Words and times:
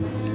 Yeah. 0.00 0.27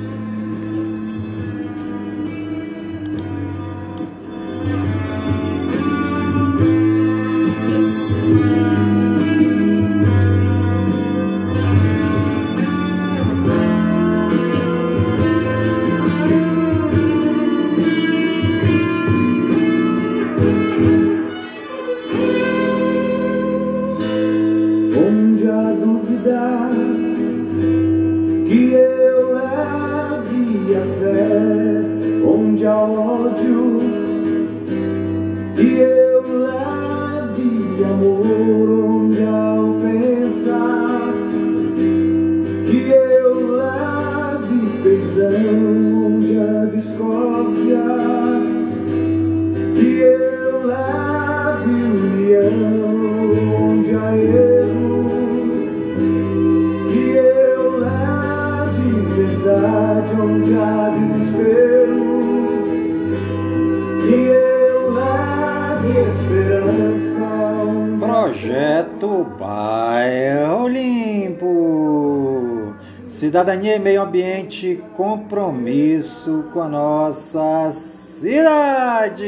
Cidadania 73.33 73.77
e 73.77 73.79
meio 73.79 74.03
ambiente, 74.03 74.79
compromisso 74.95 76.45
com 76.53 76.61
a 76.61 76.69
nossa 76.69 77.71
cidade. 77.71 79.25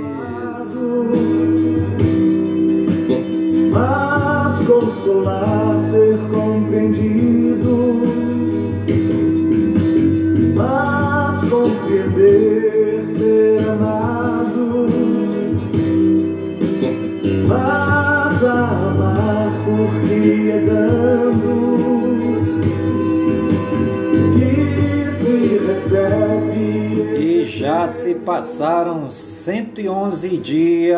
Se 28.15 28.21
passaram 28.21 29.11
111 29.11 30.39
dias 30.39 30.97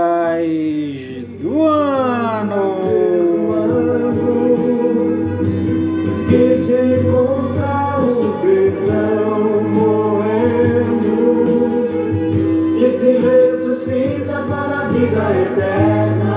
do 1.41 1.63
ano. 1.63 2.85
que 6.29 6.67
se 6.67 6.75
encontra 6.99 8.01
o 8.01 8.43
perdão 8.43 9.63
morrendo, 9.63 11.15
que 12.79 12.89
se 12.99 13.11
ressuscita 13.19 14.37
para 14.49 14.77
a 14.81 14.89
vida 14.89 15.25
eterna. 15.41 16.37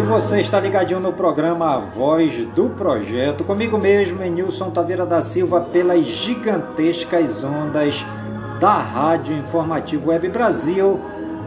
E 0.00 0.02
você 0.02 0.40
está 0.40 0.58
ligadinho 0.58 0.98
no 0.98 1.12
programa 1.12 1.74
A 1.74 1.78
Voz 1.78 2.46
do 2.54 2.70
Projeto, 2.70 3.44
comigo 3.44 3.76
mesmo, 3.76 4.24
Nilson 4.24 4.70
Taveira 4.70 5.04
da 5.04 5.20
Silva, 5.20 5.60
pelas 5.60 6.06
gigantescas 6.06 7.44
ondas 7.44 8.02
da 8.58 8.78
Rádio 8.78 9.36
Informativo 9.36 10.08
Web 10.08 10.30
Brasil, 10.30 10.98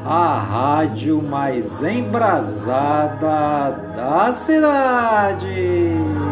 a 0.06 0.38
rádio 0.38 1.20
mais 1.20 1.82
embrasada 1.82 3.72
da 3.96 4.32
cidade. 4.32 6.23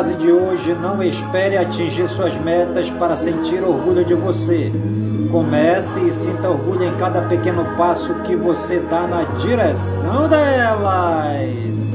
Frase 0.00 0.14
de 0.14 0.32
hoje: 0.32 0.74
não 0.74 1.02
espere 1.02 1.58
atingir 1.58 2.08
suas 2.08 2.34
metas 2.36 2.90
para 2.90 3.16
sentir 3.16 3.62
orgulho 3.62 4.04
de 4.04 4.14
você. 4.14 4.72
Comece 5.30 6.00
e 6.00 6.10
sinta 6.10 6.48
orgulho 6.48 6.84
em 6.84 6.96
cada 6.96 7.22
pequeno 7.22 7.76
passo 7.76 8.14
que 8.22 8.34
você 8.34 8.80
dá 8.80 9.06
na 9.06 9.22
direção 9.38 10.28
delas. 10.28 11.90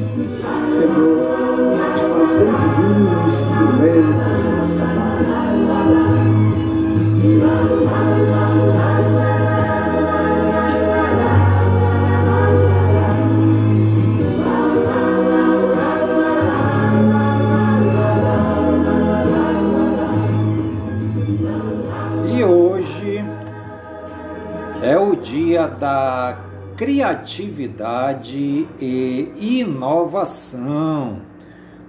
Da 25.67 26.39
criatividade 26.75 28.67
e 28.79 29.31
inovação. 29.39 31.21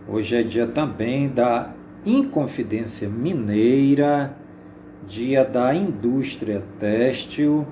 Hoje 0.08 0.36
é 0.36 0.42
dia 0.42 0.66
também 0.66 1.28
da 1.28 1.70
Inconfidência 2.04 3.08
Mineira, 3.08 4.36
dia 5.06 5.44
da 5.44 5.74
indústria 5.74 6.62
têxtil, 6.78 7.66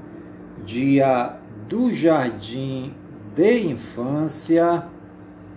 dia 0.64 1.36
do 1.68 1.92
jardim 1.92 2.94
de 3.34 3.68
infância 3.68 4.84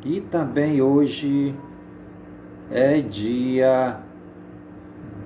e 0.06 0.22
também 0.22 0.82
hoje 0.82 1.56
é 2.72 3.02
dia 3.02 3.98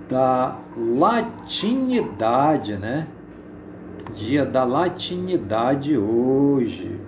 da 0.09 0.57
latinidade, 0.77 2.77
né? 2.77 3.07
Dia 4.15 4.45
da 4.45 4.63
latinidade 4.63 5.97
hoje. 5.97 6.99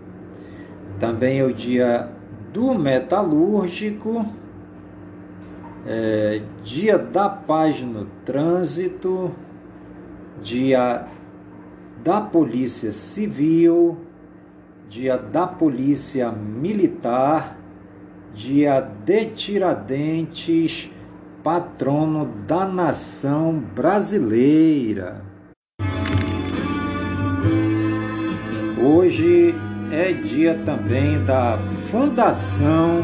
Também 0.99 1.39
é 1.39 1.43
o 1.43 1.53
dia 1.53 2.09
do 2.53 2.73
metalúrgico, 2.75 4.25
é, 5.85 6.41
dia 6.63 6.97
da 6.97 7.27
paz 7.27 7.81
no 7.81 8.05
trânsito, 8.23 9.31
dia 10.41 11.07
da 12.03 12.21
polícia 12.21 12.91
civil, 12.91 13.97
dia 14.89 15.17
da 15.17 15.47
polícia 15.47 16.31
militar, 16.31 17.57
dia 18.33 18.79
de 18.79 19.25
Tiradentes, 19.25 20.91
patrono 21.43 22.25
da 22.47 22.65
nação 22.65 23.61
brasileira. 23.75 25.32
Hoje 28.95 29.55
é 29.91 30.13
dia 30.13 30.53
também 30.63 31.25
da 31.25 31.57
fundação 31.89 33.03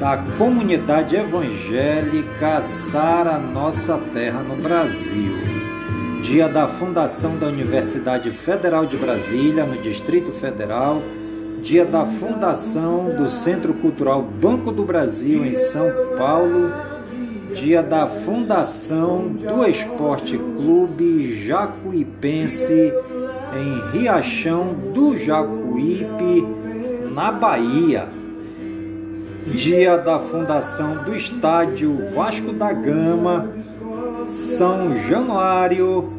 da 0.00 0.16
comunidade 0.36 1.14
evangélica 1.14 2.60
Sara 2.60 3.38
Nossa 3.38 3.96
Terra 4.12 4.42
no 4.42 4.56
Brasil. 4.56 5.32
Dia 6.22 6.48
da 6.48 6.66
fundação 6.66 7.38
da 7.38 7.46
Universidade 7.46 8.32
Federal 8.32 8.84
de 8.84 8.96
Brasília, 8.96 9.64
no 9.64 9.80
Distrito 9.80 10.32
Federal. 10.32 11.00
Dia 11.62 11.84
da 11.84 12.04
fundação 12.04 13.14
do 13.16 13.28
Centro 13.28 13.72
Cultural 13.74 14.20
Banco 14.20 14.72
do 14.72 14.82
Brasil, 14.82 15.46
em 15.46 15.54
São 15.54 15.88
Paulo. 16.18 16.72
Dia 17.54 17.80
da 17.80 18.08
fundação 18.08 19.28
do 19.28 19.64
Esporte 19.64 20.36
Clube 20.36 21.46
Jacuipense 21.46 22.92
em 23.54 23.98
Riachão 23.98 24.74
do 24.92 25.16
Jacuípe, 25.18 26.46
na 27.14 27.32
Bahia. 27.32 28.08
Dia 29.46 29.96
da 29.96 30.18
fundação 30.20 31.02
do 31.02 31.16
Estádio 31.16 32.12
Vasco 32.14 32.52
da 32.52 32.72
Gama, 32.72 33.50
São 34.26 34.94
Januário, 35.08 36.12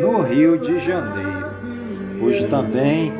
no 0.00 0.22
Rio 0.22 0.58
de 0.58 0.80
Janeiro. 0.80 1.46
Hoje 2.20 2.46
também 2.48 3.12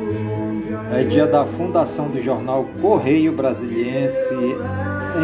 é 0.91 1.03
dia 1.03 1.27
da 1.27 1.45
fundação 1.45 2.09
do 2.09 2.21
jornal 2.21 2.65
Correio 2.81 3.31
Brasiliense 3.31 4.35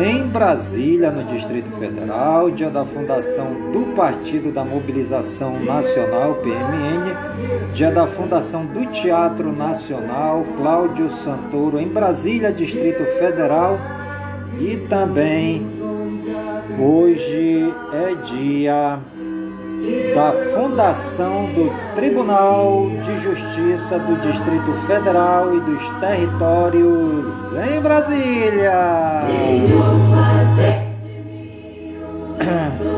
em 0.05 0.27
Brasília, 0.27 1.11
no 1.11 1.23
Distrito 1.25 1.69
Federal, 1.77 2.49
dia 2.49 2.69
da 2.69 2.85
fundação 2.85 3.71
do 3.71 3.93
Partido 3.95 4.51
da 4.51 4.63
Mobilização 4.63 5.59
Nacional, 5.63 6.35
PMN, 6.35 7.73
dia 7.73 7.91
da 7.91 8.07
fundação 8.07 8.65
do 8.65 8.85
Teatro 8.87 9.51
Nacional, 9.51 10.45
Cláudio 10.57 11.09
Santoro, 11.09 11.79
em 11.79 11.87
Brasília, 11.87 12.51
Distrito 12.51 13.03
Federal, 13.19 13.79
e 14.59 14.77
também 14.87 15.65
hoje 16.79 17.73
é 17.91 18.15
dia 18.15 18.99
da 20.15 20.31
fundação 20.53 21.45
do 21.53 21.71
Tribunal 21.95 22.89
de 23.03 23.17
Justiça 23.19 23.99
do 23.99 24.15
Distrito 24.21 24.73
Federal 24.87 25.55
e 25.55 25.59
dos 25.61 25.89
Territórios 25.99 27.25
em 27.53 27.81
Brasília. 27.81 28.71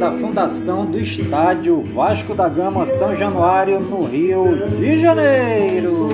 da 0.00 0.12
fundação 0.12 0.86
do 0.86 0.98
estádio 0.98 1.82
Vasco 1.82 2.34
da 2.34 2.48
Gama 2.48 2.86
São 2.86 3.14
Januário, 3.14 3.78
no 3.78 4.06
Rio 4.06 4.66
de 4.78 4.98
Janeiro. 4.98 6.08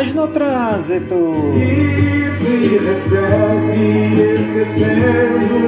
Paz 0.00 0.14
no 0.14 0.28
trânsito. 0.28 1.34
E 1.56 2.30
se 2.38 2.78
recebe 2.78 3.80
esquecendo. 4.40 5.60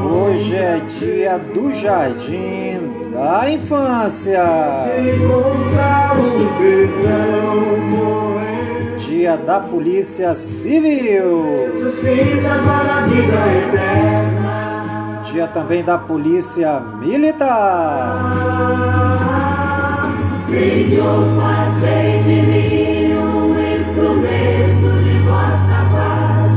Hoje 0.00 0.56
é 0.56 0.80
dia 0.98 1.38
do 1.38 1.72
jardim 1.72 3.10
da 3.12 3.50
infância. 3.50 4.44
Dia 8.96 9.36
da 9.36 9.60
Polícia 9.60 10.32
Civil. 10.34 11.66
Dia 15.32 15.48
também 15.48 15.82
da 15.82 15.98
Polícia 15.98 16.80
Militar. 17.00 18.97
Senhor, 20.50 21.36
fazei 21.36 22.22
de 22.22 22.42
mim 22.42 23.14
um 23.14 23.52
instrumento 23.76 24.88
de 25.04 25.18
vossa 25.20 25.78
paz. 25.92 26.52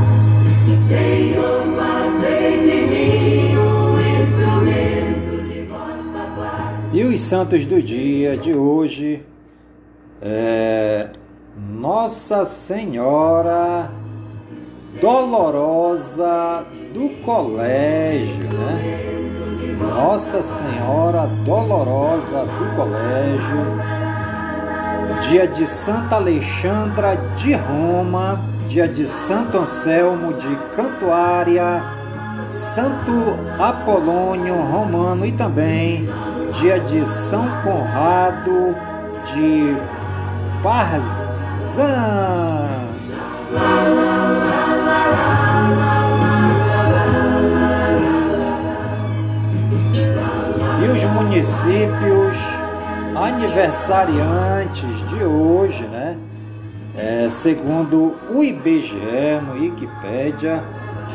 Senhor, 0.88 1.62
fazei 1.76 2.60
de 2.60 2.76
mim 2.90 3.56
um 3.58 4.00
instrumento 4.22 5.32
de 5.46 5.60
vossa 5.64 6.22
paz. 6.34 6.94
E 6.94 7.04
os 7.04 7.20
santos 7.20 7.66
do 7.66 7.82
dia 7.82 8.36
de 8.36 8.54
hoje 8.54 9.22
é 10.22 11.10
Nossa 11.56 12.46
Senhora 12.46 13.90
Dolorosa 15.00 16.64
do 16.94 17.10
Colégio, 17.22 18.48
né? 18.56 19.22
Nossa 19.78 20.42
Senhora 20.42 21.26
Dolorosa 21.44 22.44
do 22.44 22.76
Colégio, 22.76 23.81
dia 25.28 25.46
de 25.46 25.66
Santa 25.66 26.16
Alexandra 26.16 27.16
de 27.36 27.54
Roma, 27.54 28.40
dia 28.68 28.88
de 28.88 29.06
Santo 29.06 29.58
Anselmo 29.58 30.34
de 30.34 30.56
Cantuária, 30.74 31.82
Santo 32.44 33.36
Apolônio 33.58 34.54
Romano 34.54 35.24
e 35.26 35.32
também 35.32 36.08
dia 36.60 36.78
de 36.80 37.06
São 37.06 37.48
Conrado 37.62 38.74
de 39.34 39.76
Parzan. 40.62 42.02
Aniversariantes 53.14 55.08
de 55.08 55.24
hoje, 55.24 55.84
né? 55.84 56.16
É, 56.96 57.28
segundo 57.28 58.14
o 58.30 58.44
IBGE, 58.44 59.40
no 59.46 59.54
Wikipédia, 59.54 60.62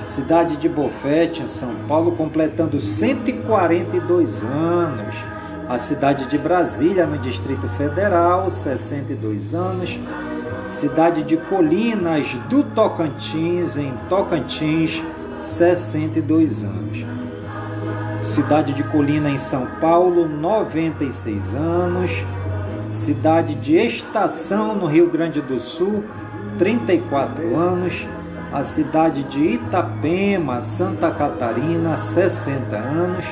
cidade 0.06 0.58
de 0.58 0.68
Bofete, 0.68 1.44
em 1.44 1.48
São 1.48 1.75
Paulo, 1.88 2.13
completando 2.13 2.80
142 2.80 4.44
anos. 4.44 5.13
A 5.70 5.77
cidade 5.77 6.25
de 6.27 6.38
Brasília, 6.38 7.06
no 7.06 7.18
Distrito 7.18 7.68
Federal, 7.70 8.50
62 8.50 9.54
anos. 9.54 10.00
Cidade 10.66 11.24
de 11.24 11.38
Colinas 11.38 12.34
do 12.50 12.63
Tocantins, 12.63 13.77
em 13.77 13.94
Tocantins, 14.10 15.04
62 15.42 16.63
anos. 16.63 17.16
Cidade 18.27 18.74
de 18.74 18.84
Colina, 18.84 19.29
em 19.29 19.38
São 19.38 19.65
Paulo, 19.79 20.27
96 20.27 21.55
anos. 21.55 22.12
Cidade 22.91 23.55
de 23.55 23.77
Estação, 23.77 24.75
no 24.75 24.86
Rio 24.86 25.10
Grande 25.10 25.41
do 25.41 25.60
Sul, 25.60 26.03
34 26.60 27.55
anos. 27.55 28.05
A 28.51 28.63
cidade 28.63 29.24
de 29.24 29.53
Itapema, 29.53 30.60
Santa 30.60 31.10
Catarina, 31.10 31.96
60 31.96 32.75
anos. 32.75 33.25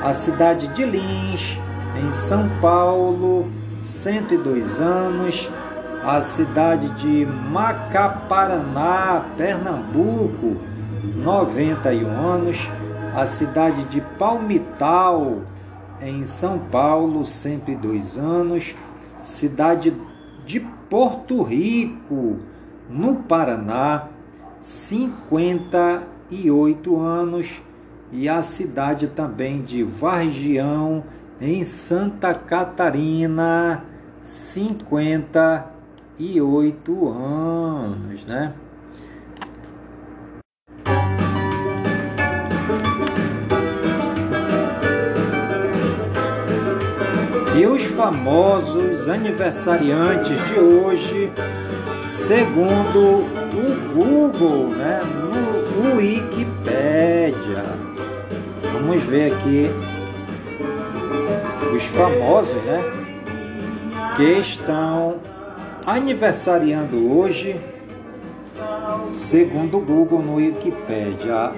A 0.00 0.12
cidade 0.12 0.68
de 0.68 0.84
Lins, 0.84 1.58
em 2.00 2.12
São 2.12 2.48
Paulo, 2.60 3.50
102 3.80 4.80
anos. 4.80 5.50
A 6.04 6.20
cidade 6.20 6.88
de 6.90 7.26
Macaparaná, 7.26 9.24
Pernambuco, 9.36 10.56
91 11.16 12.08
anos. 12.08 12.85
A 13.16 13.26
cidade 13.26 13.82
de 13.84 14.00
Palmital, 14.18 15.40
em 16.02 16.22
São 16.22 16.58
Paulo, 16.58 17.24
102 17.24 18.18
anos 18.18 18.76
cidade 19.22 19.96
de 20.44 20.60
Porto 20.60 21.42
Rico, 21.42 22.36
no 22.90 23.16
Paraná, 23.16 24.08
58 24.60 27.00
anos, 27.00 27.62
e 28.12 28.28
a 28.28 28.42
cidade 28.42 29.08
também 29.08 29.62
de 29.62 29.82
Vargião, 29.82 31.02
em 31.40 31.64
Santa 31.64 32.34
Catarina, 32.34 33.82
58 34.20 37.08
anos, 37.08 38.26
né? 38.26 38.52
E 47.58 47.66
os 47.66 47.82
famosos 47.84 49.08
aniversariantes 49.08 50.36
de 50.48 50.60
hoje, 50.60 51.32
segundo 52.06 52.98
o 52.98 53.94
Google, 53.94 54.68
né, 54.76 55.00
no 55.80 55.96
Wikipedia. 55.96 57.64
Vamos 58.74 59.02
ver 59.04 59.32
aqui 59.32 59.70
os 61.74 61.82
famosos, 61.84 62.62
né, 62.64 62.84
que 64.16 64.38
estão 64.38 65.14
aniversariando 65.86 67.10
hoje, 67.10 67.58
segundo 69.06 69.78
o 69.78 69.80
Google 69.80 70.20
no 70.20 70.34
Wikipedia. 70.34 71.52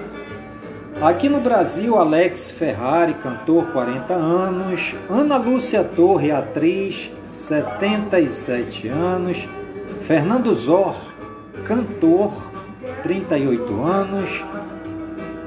Aqui 1.01 1.29
no 1.29 1.39
Brasil, 1.39 1.97
Alex 1.97 2.51
Ferrari, 2.51 3.13
cantor, 3.13 3.71
40 3.71 4.13
anos. 4.13 4.93
Ana 5.09 5.37
Lúcia 5.37 5.81
Torre, 5.81 6.29
atriz, 6.29 7.09
77 7.31 8.89
anos. 8.89 9.47
Fernando 10.05 10.53
Zor, 10.53 10.97
cantor, 11.63 12.51
38 13.01 13.81
anos. 13.81 14.29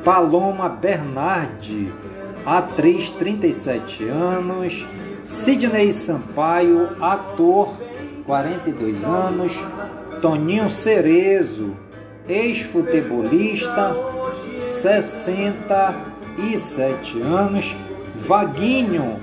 Paloma 0.02 0.70
Bernardi, 0.70 1.92
atriz, 2.46 3.10
37 3.10 4.08
anos. 4.08 4.86
Sidney 5.22 5.92
Sampaio, 5.92 6.96
ator, 6.98 7.76
42 8.24 9.04
anos. 9.04 9.52
Toninho 10.22 10.70
Cerezo, 10.70 11.76
ex-futebolista, 12.26 13.94
67 14.82 17.22
anos. 17.22 17.74
Vaguinho, 18.26 19.14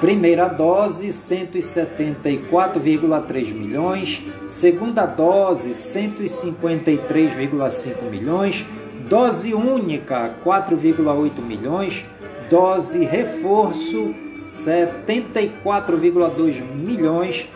Primeira 0.00 0.48
dose, 0.48 1.08
174,3 1.08 3.54
milhões. 3.54 4.22
Segunda 4.46 5.06
dose, 5.06 5.70
153,5 5.70 8.02
milhões. 8.10 8.66
Dose 9.08 9.54
única, 9.54 10.34
4,8 10.44 11.40
milhões. 11.40 12.04
Dose 12.50 13.02
reforço, 13.04 14.14
74,2 14.46 16.60
milhões. 16.60 17.48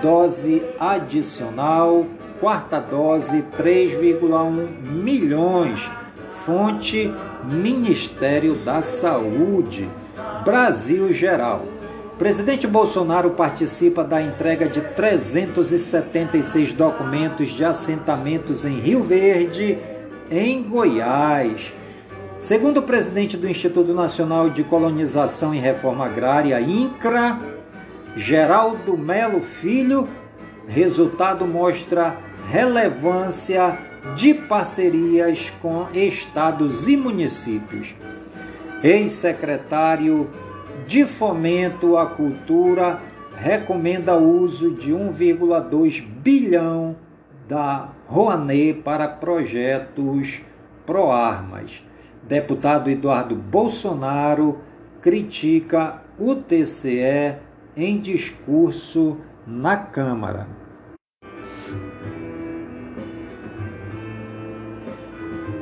Dose 0.00 0.62
adicional, 0.78 2.06
quarta 2.40 2.78
dose 2.80 3.44
3,1 3.58 4.80
milhões. 4.82 5.90
Fonte 6.44 7.12
Ministério 7.44 8.54
da 8.56 8.80
Saúde. 8.80 9.88
Brasil 10.44 11.12
Geral. 11.12 11.66
Presidente 12.18 12.66
Bolsonaro 12.66 13.30
participa 13.30 14.02
da 14.02 14.20
entrega 14.20 14.68
de 14.68 14.80
376 14.80 16.72
documentos 16.72 17.50
de 17.50 17.64
assentamentos 17.64 18.64
em 18.64 18.80
Rio 18.80 19.04
Verde, 19.04 19.78
em 20.30 20.62
Goiás. 20.62 21.72
Segundo 22.38 22.78
o 22.78 22.82
presidente 22.82 23.36
do 23.36 23.48
Instituto 23.48 23.92
Nacional 23.94 24.50
de 24.50 24.64
Colonização 24.64 25.54
e 25.54 25.58
Reforma 25.58 26.06
Agrária, 26.06 26.60
INCRA, 26.60 27.38
Geraldo 28.16 28.96
Melo 28.96 29.40
Filho, 29.40 30.08
resultado 30.66 31.46
mostra 31.46 32.16
relevância 32.50 33.78
de 34.16 34.32
parcerias 34.32 35.52
com 35.60 35.86
estados 35.92 36.88
e 36.88 36.96
municípios. 36.96 37.94
Ex-secretário 38.82 40.30
de 40.86 41.04
Fomento 41.04 41.98
à 41.98 42.06
Cultura 42.06 43.00
recomenda 43.36 44.16
o 44.16 44.40
uso 44.40 44.74
de 44.74 44.92
1,2 44.92 46.02
bilhão 46.02 46.96
da 47.46 47.90
Rouanet 48.06 48.80
para 48.82 49.06
projetos 49.06 50.40
pró-armas. 50.86 51.84
Deputado 52.22 52.88
Eduardo 52.88 53.34
Bolsonaro 53.34 54.58
critica 55.02 56.02
o 56.18 56.34
TCE 56.34 57.36
em 57.76 57.98
discurso 57.98 59.18
na 59.46 59.76
Câmara. 59.76 60.67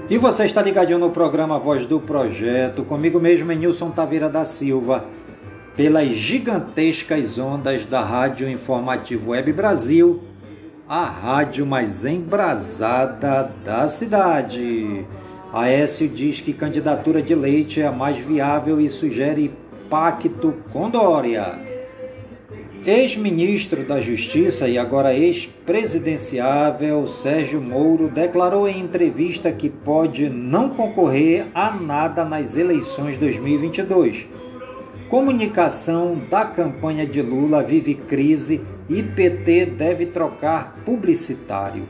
E 0.08 0.16
você 0.18 0.44
está 0.44 0.62
ligadinho 0.62 1.00
no 1.00 1.10
programa 1.10 1.58
Voz 1.58 1.84
do 1.84 1.98
Projeto, 1.98 2.84
comigo 2.84 3.18
mesmo, 3.18 3.50
Nilson 3.50 3.90
Taveira 3.90 4.28
da 4.28 4.44
Silva, 4.44 5.04
pelas 5.76 6.10
gigantescas 6.10 7.40
ondas 7.40 7.84
da 7.86 8.04
Rádio 8.04 8.48
Informativo 8.48 9.30
Web 9.30 9.52
Brasil, 9.52 10.22
a 10.88 11.04
rádio 11.04 11.66
mais 11.66 12.04
embrasada 12.04 13.52
da 13.64 13.88
cidade. 13.88 15.04
Aécio 15.52 16.08
diz 16.08 16.40
que 16.40 16.52
candidatura 16.52 17.20
de 17.20 17.34
Leite 17.34 17.82
é 17.82 17.88
a 17.88 17.92
mais 17.92 18.16
viável 18.16 18.80
e 18.80 18.88
sugere 18.88 19.52
pacto 19.90 20.54
com 20.72 20.88
Dória. 20.88 21.75
Ex-ministro 22.86 23.82
da 23.82 24.00
Justiça 24.00 24.68
e 24.68 24.78
agora 24.78 25.12
ex-presidenciável 25.12 27.04
Sérgio 27.08 27.60
Moro 27.60 28.08
declarou 28.08 28.68
em 28.68 28.78
entrevista 28.78 29.50
que 29.50 29.68
pode 29.68 30.28
não 30.28 30.68
concorrer 30.68 31.48
a 31.52 31.72
nada 31.72 32.24
nas 32.24 32.56
eleições 32.56 33.18
2022. 33.18 34.28
Comunicação 35.10 36.16
da 36.30 36.44
campanha 36.44 37.04
de 37.04 37.20
Lula 37.20 37.60
vive 37.60 37.94
crise 37.94 38.64
e 38.88 39.02
PT 39.02 39.66
deve 39.66 40.06
trocar 40.06 40.76
publicitário. 40.84 41.88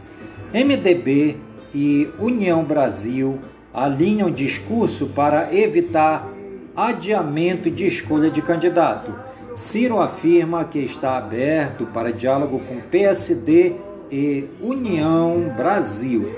MDB 0.50 1.36
e 1.74 2.08
União 2.18 2.64
Brasil 2.64 3.38
alinham 3.70 4.30
discurso 4.30 5.08
para 5.08 5.54
evitar 5.54 6.26
adiamento 6.74 7.70
de 7.70 7.86
escolha 7.86 8.30
de 8.30 8.40
candidato. 8.40 9.35
Ciro 9.56 10.00
afirma 10.00 10.66
que 10.66 10.78
está 10.78 11.16
aberto 11.16 11.86
para 11.86 12.12
diálogo 12.12 12.60
com 12.60 12.78
PSD 12.78 13.74
e 14.12 14.44
União 14.60 15.50
Brasil. 15.56 16.30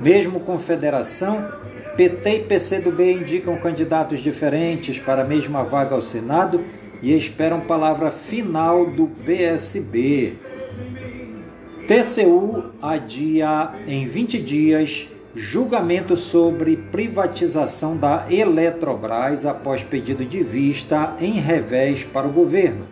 Mesmo 0.00 0.40
com 0.40 0.58
federação, 0.58 1.48
PT 1.96 2.30
e 2.30 2.42
PCdoB 2.42 3.12
indicam 3.12 3.56
candidatos 3.58 4.18
diferentes 4.18 4.98
para 4.98 5.22
a 5.22 5.24
mesma 5.24 5.62
vaga 5.62 5.94
ao 5.94 6.02
Senado 6.02 6.64
e 7.00 7.16
esperam 7.16 7.60
palavra 7.60 8.10
final 8.10 8.86
do 8.86 9.06
PSB. 9.24 10.34
TCU 11.86 12.72
adia 12.82 13.72
em 13.86 14.06
20 14.08 14.42
dias 14.42 15.08
julgamento 15.38 16.16
sobre 16.16 16.76
privatização 16.76 17.96
da 17.96 18.26
Eletrobras 18.28 19.46
após 19.46 19.84
pedido 19.84 20.24
de 20.24 20.42
vista 20.42 21.14
em 21.20 21.34
revés 21.34 22.02
para 22.02 22.26
o 22.26 22.32
governo. 22.32 22.86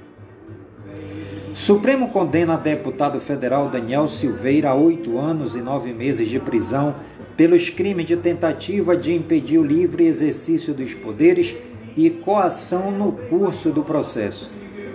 Supremo 1.52 2.10
condena 2.10 2.56
deputado 2.56 3.18
federal 3.18 3.68
Daniel 3.68 4.06
Silveira 4.06 4.70
a 4.70 4.74
oito 4.74 5.18
anos 5.18 5.56
e 5.56 5.60
nove 5.60 5.92
meses 5.92 6.28
de 6.28 6.38
prisão 6.38 6.94
pelos 7.36 7.68
crimes 7.68 8.06
de 8.06 8.16
tentativa 8.16 8.96
de 8.96 9.12
impedir 9.12 9.58
o 9.58 9.64
livre 9.64 10.06
exercício 10.06 10.72
dos 10.72 10.94
poderes 10.94 11.56
e 11.96 12.10
coação 12.10 12.92
no 12.92 13.10
curso 13.10 13.70
do 13.70 13.82
processo. 13.82 14.52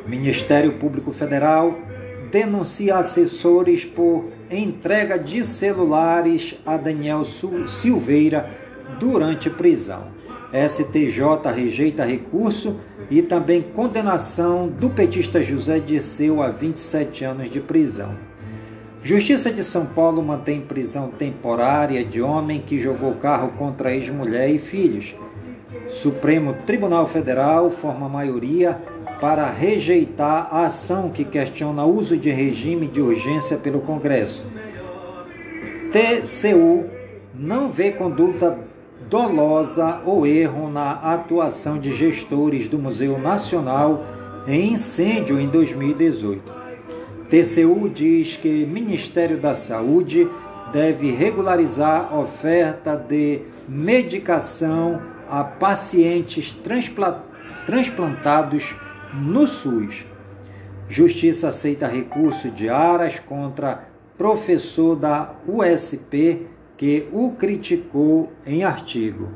Ministério 0.07 0.73
Público 0.73 1.11
Federal 1.11 1.77
denuncia 2.31 2.95
assessores 2.95 3.83
por 3.83 4.31
entrega 4.51 5.17
de 5.17 5.45
celulares 5.45 6.55
a 6.65 6.77
Daniel 6.77 7.23
Silveira 7.67 8.49
durante 8.99 9.49
prisão. 9.49 10.03
STJ 10.53 11.49
rejeita 11.55 12.03
recurso 12.03 12.79
e 13.09 13.21
também 13.21 13.61
condenação 13.61 14.67
do 14.67 14.89
petista 14.89 15.41
José 15.41 15.79
Dirceu 15.79 16.41
a 16.41 16.49
27 16.49 17.23
anos 17.23 17.49
de 17.49 17.61
prisão. 17.61 18.15
Justiça 19.01 19.51
de 19.51 19.63
São 19.63 19.85
Paulo 19.85 20.21
mantém 20.21 20.61
prisão 20.61 21.09
temporária 21.09 22.03
de 22.03 22.21
homem 22.21 22.61
que 22.61 22.77
jogou 22.77 23.15
carro 23.15 23.53
contra 23.57 23.95
ex-mulher 23.95 24.49
e 24.49 24.59
filhos. 24.59 25.15
Supremo 25.89 26.53
Tribunal 26.65 27.07
Federal 27.07 27.71
forma 27.71 28.07
maioria 28.07 28.79
para 29.21 29.49
rejeitar 29.51 30.49
a 30.51 30.65
ação 30.65 31.09
que 31.11 31.23
questiona 31.23 31.85
o 31.85 31.95
uso 31.95 32.17
de 32.17 32.31
regime 32.31 32.87
de 32.87 32.99
urgência 32.99 33.55
pelo 33.55 33.81
Congresso. 33.81 34.43
TCU 35.91 36.85
não 37.35 37.69
vê 37.69 37.91
conduta 37.91 38.57
dolosa 39.07 40.01
ou 40.05 40.25
erro 40.25 40.71
na 40.71 40.93
atuação 40.93 41.77
de 41.77 41.93
gestores 41.93 42.67
do 42.67 42.79
Museu 42.79 43.19
Nacional 43.19 44.03
em 44.47 44.73
incêndio 44.73 45.39
em 45.39 45.47
2018. 45.47 46.41
TCU 47.29 47.89
diz 47.89 48.37
que 48.37 48.65
Ministério 48.65 49.37
da 49.37 49.53
Saúde 49.53 50.27
deve 50.73 51.11
regularizar 51.11 52.17
oferta 52.17 52.95
de 52.97 53.41
medicação 53.67 54.99
a 55.29 55.43
pacientes 55.43 56.57
transplantados 57.65 58.75
no 59.13 59.47
SUS. 59.47 60.05
Justiça 60.87 61.49
aceita 61.49 61.87
recurso 61.87 62.49
de 62.51 62.69
Aras 62.69 63.19
contra 63.19 63.85
professor 64.17 64.95
da 64.95 65.33
USP 65.47 66.47
que 66.77 67.07
o 67.11 67.31
criticou 67.31 68.31
em 68.45 68.63
artigo. 68.63 69.29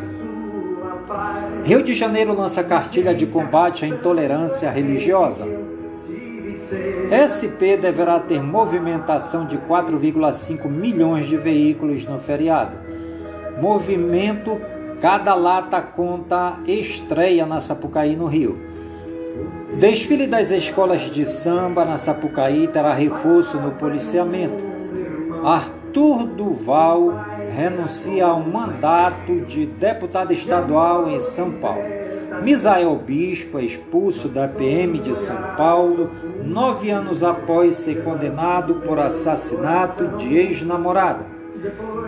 Rio 1.63 1.83
de 1.83 1.93
Janeiro 1.93 2.35
lança 2.35 2.63
cartilha 2.63 3.13
de 3.13 3.25
combate 3.25 3.85
à 3.85 3.87
intolerância 3.87 4.69
religiosa. 4.69 5.45
SP 7.11 7.75
deverá 7.75 8.19
ter 8.19 8.41
movimentação 8.41 9.45
de 9.45 9.57
4,5 9.57 10.69
milhões 10.69 11.27
de 11.27 11.35
veículos 11.35 12.05
no 12.05 12.17
feriado. 12.19 12.71
Movimento 13.59 14.59
Cada 15.01 15.33
lata 15.33 15.81
conta 15.81 16.59
estreia 16.67 17.43
na 17.43 17.59
Sapucaí, 17.59 18.15
no 18.15 18.27
Rio. 18.27 18.55
Desfile 19.79 20.27
das 20.27 20.51
escolas 20.51 21.01
de 21.11 21.25
samba 21.25 21.83
na 21.83 21.97
Sapucaí 21.97 22.67
terá 22.67 22.93
reforço 22.93 23.57
no 23.57 23.71
policiamento. 23.71 24.61
Arthur 25.43 26.27
Duval 26.27 27.15
renuncia 27.49 28.27
ao 28.27 28.41
mandato 28.41 29.41
de 29.41 29.65
deputado 29.65 30.33
estadual 30.33 31.09
em 31.09 31.19
São 31.19 31.51
Paulo. 31.53 31.81
Misael 32.43 32.95
Bispo 32.95 33.57
é 33.57 33.63
expulso 33.63 34.27
da 34.27 34.47
PM 34.47 34.99
de 34.99 35.15
São 35.15 35.55
Paulo 35.57 36.11
nove 36.43 36.91
anos 36.91 37.23
após 37.23 37.77
ser 37.77 38.03
condenado 38.03 38.75
por 38.75 38.99
assassinato 38.99 40.09
de 40.17 40.37
ex-namorada. 40.37 41.25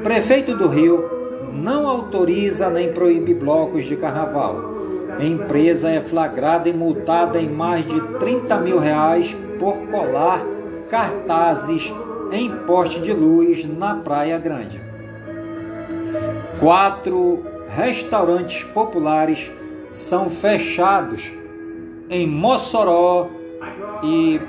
Prefeito 0.04 0.56
do 0.56 0.68
Rio 0.68 1.13
não 1.54 1.88
autoriza 1.88 2.70
nem 2.70 2.92
proíbe 2.92 3.34
blocos 3.34 3.86
de 3.86 3.96
carnaval. 3.96 4.74
Empresa 5.20 5.90
é 5.90 6.02
flagrada 6.02 6.68
e 6.68 6.74
multada 6.74 7.40
em 7.40 7.48
mais 7.48 7.86
de 7.86 8.02
30 8.18 8.58
mil 8.60 8.80
reais 8.80 9.36
por 9.60 9.76
colar 9.92 10.44
cartazes 10.90 11.94
em 12.32 12.50
poste 12.66 13.00
de 13.00 13.14
luz 13.14 13.66
na 13.66 13.96
Praia 13.96 14.38
Grande. 14.40 14.82
Quatro 16.60 17.44
restaurantes 17.76 18.64
populares 18.64 19.52
são 19.92 20.30
fechados 20.30 21.32
em 22.10 22.28
Mossoró 22.28 23.30
e 24.04 24.40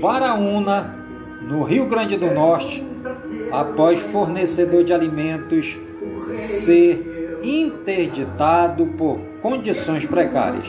Baraúna, 0.00 0.96
no 1.42 1.62
Rio 1.62 1.86
Grande 1.86 2.16
do 2.16 2.30
Norte, 2.30 2.82
após 3.52 4.00
fornecedor 4.00 4.82
de 4.82 4.92
alimentos 4.92 5.76
ser 6.34 7.40
interditado 7.42 8.86
por 8.86 9.18
condições 9.42 10.04
precárias. 10.04 10.66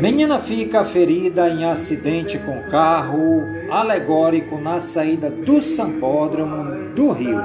Menina 0.00 0.38
fica 0.38 0.84
ferida 0.84 1.48
em 1.48 1.64
acidente 1.64 2.38
com 2.38 2.70
carro 2.70 3.42
alegórico 3.70 4.58
na 4.58 4.80
saída 4.80 5.30
do 5.30 5.62
Sambódromo 5.62 6.94
do 6.94 7.10
Rio. 7.10 7.40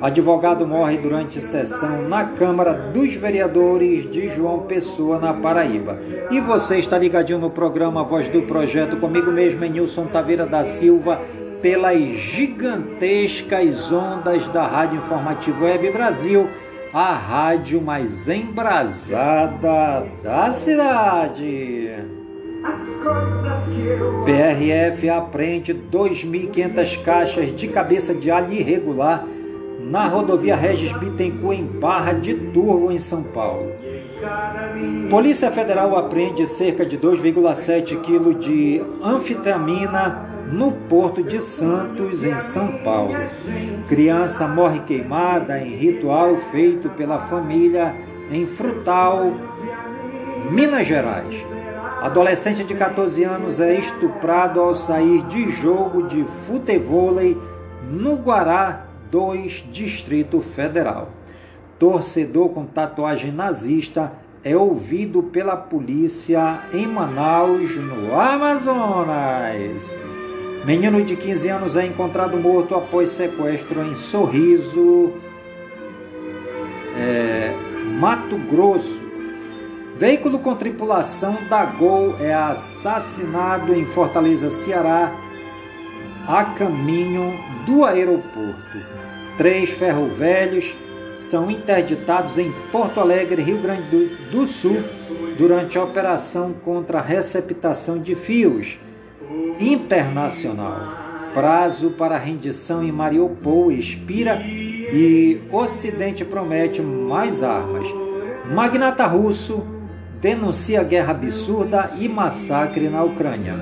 Advogado 0.00 0.64
morre 0.64 0.96
durante 0.96 1.40
sessão 1.40 2.08
na 2.08 2.24
Câmara 2.24 2.72
dos 2.72 3.14
Vereadores 3.14 4.08
de 4.08 4.28
João 4.28 4.60
Pessoa, 4.60 5.18
na 5.18 5.34
Paraíba. 5.34 5.98
E 6.30 6.40
você 6.40 6.78
está 6.78 6.96
ligadinho 6.96 7.40
no 7.40 7.50
programa 7.50 8.04
Voz 8.04 8.28
do 8.28 8.42
Projeto, 8.42 8.96
comigo 8.98 9.32
mesmo, 9.32 9.64
Nilson 9.64 10.06
Taveira 10.06 10.46
da 10.46 10.64
Silva, 10.64 11.20
pelas 11.60 11.98
gigantescas 11.98 13.92
ondas 13.92 14.46
da 14.48 14.66
Rádio 14.66 14.98
Informativo 14.98 15.64
Web 15.64 15.90
Brasil, 15.90 16.48
a 16.92 17.12
rádio 17.12 17.80
mais 17.80 18.28
embrasada 18.28 20.06
da 20.22 20.50
cidade. 20.52 21.90
PRF 24.24 25.08
apreende 25.08 25.74
2.500 25.74 27.02
caixas 27.02 27.56
de 27.56 27.68
cabeça 27.68 28.14
de 28.14 28.30
alho 28.30 28.52
irregular 28.52 29.24
na 29.80 30.06
rodovia 30.06 30.56
Regis 30.56 30.92
Bittencourt, 30.92 31.58
em 31.58 31.64
Barra 31.64 32.12
de 32.12 32.34
Turvo, 32.34 32.92
em 32.92 32.98
São 32.98 33.22
Paulo. 33.22 33.72
Polícia 35.08 35.50
Federal 35.50 35.96
apreende 35.96 36.46
cerca 36.46 36.84
de 36.84 36.98
2,7 36.98 38.00
kg 38.00 38.34
de 38.34 38.82
anfetamina 39.02 40.27
no 40.52 40.72
Porto 40.72 41.22
de 41.22 41.42
Santos, 41.42 42.24
em 42.24 42.38
São 42.38 42.78
Paulo. 42.78 43.14
Criança 43.88 44.46
morre 44.46 44.80
queimada 44.80 45.58
em 45.58 45.74
ritual 45.74 46.36
feito 46.50 46.88
pela 46.90 47.20
família 47.20 47.94
em 48.30 48.46
Frutal, 48.46 49.32
Minas 50.50 50.86
Gerais. 50.86 51.34
Adolescente 52.00 52.62
de 52.64 52.74
14 52.74 53.24
anos 53.24 53.60
é 53.60 53.74
estuprado 53.74 54.60
ao 54.60 54.74
sair 54.74 55.22
de 55.26 55.50
jogo 55.50 56.06
de 56.06 56.24
futevôlei 56.46 57.36
no 57.90 58.16
Guará 58.16 58.86
2, 59.10 59.66
Distrito 59.72 60.40
Federal. 60.40 61.10
Torcedor 61.78 62.50
com 62.50 62.64
tatuagem 62.64 63.32
nazista 63.32 64.12
é 64.44 64.56
ouvido 64.56 65.22
pela 65.24 65.56
polícia 65.56 66.60
em 66.72 66.86
Manaus, 66.86 67.76
no 67.76 68.18
Amazonas. 68.18 69.96
Menino 70.64 71.02
de 71.02 71.16
15 71.16 71.48
anos 71.48 71.76
é 71.76 71.86
encontrado 71.86 72.36
morto 72.36 72.74
após 72.74 73.10
sequestro 73.10 73.82
em 73.82 73.94
Sorriso, 73.94 75.12
é, 76.96 77.54
Mato 77.98 78.36
Grosso. 78.36 79.08
Veículo 79.96 80.38
com 80.40 80.54
tripulação 80.54 81.38
da 81.48 81.64
Gol 81.64 82.16
é 82.20 82.34
assassinado 82.34 83.74
em 83.74 83.86
Fortaleza, 83.86 84.50
Ceará, 84.50 85.12
a 86.26 86.44
caminho 86.44 87.32
do 87.64 87.84
aeroporto. 87.84 88.78
Três 89.36 89.70
ferrovelhos 89.70 90.74
são 91.14 91.50
interditados 91.50 92.36
em 92.36 92.52
Porto 92.70 93.00
Alegre, 93.00 93.42
Rio 93.42 93.60
Grande 93.60 93.82
do, 93.82 94.30
do 94.30 94.46
Sul, 94.46 94.84
durante 95.38 95.78
a 95.78 95.84
operação 95.84 96.52
contra 96.52 96.98
a 96.98 97.02
receptação 97.02 97.98
de 97.98 98.14
fios 98.14 98.78
internacional. 99.60 101.30
Prazo 101.34 101.90
para 101.90 102.16
rendição 102.16 102.82
em 102.82 102.90
Mariupol 102.90 103.70
expira 103.70 104.40
e 104.40 105.40
Ocidente 105.52 106.24
promete 106.24 106.80
mais 106.80 107.42
armas. 107.42 107.86
Magnata 108.52 109.06
russo 109.06 109.62
denuncia 110.20 110.82
guerra 110.82 111.12
absurda 111.12 111.90
e 111.98 112.08
massacre 112.08 112.88
na 112.88 113.02
Ucrânia. 113.02 113.54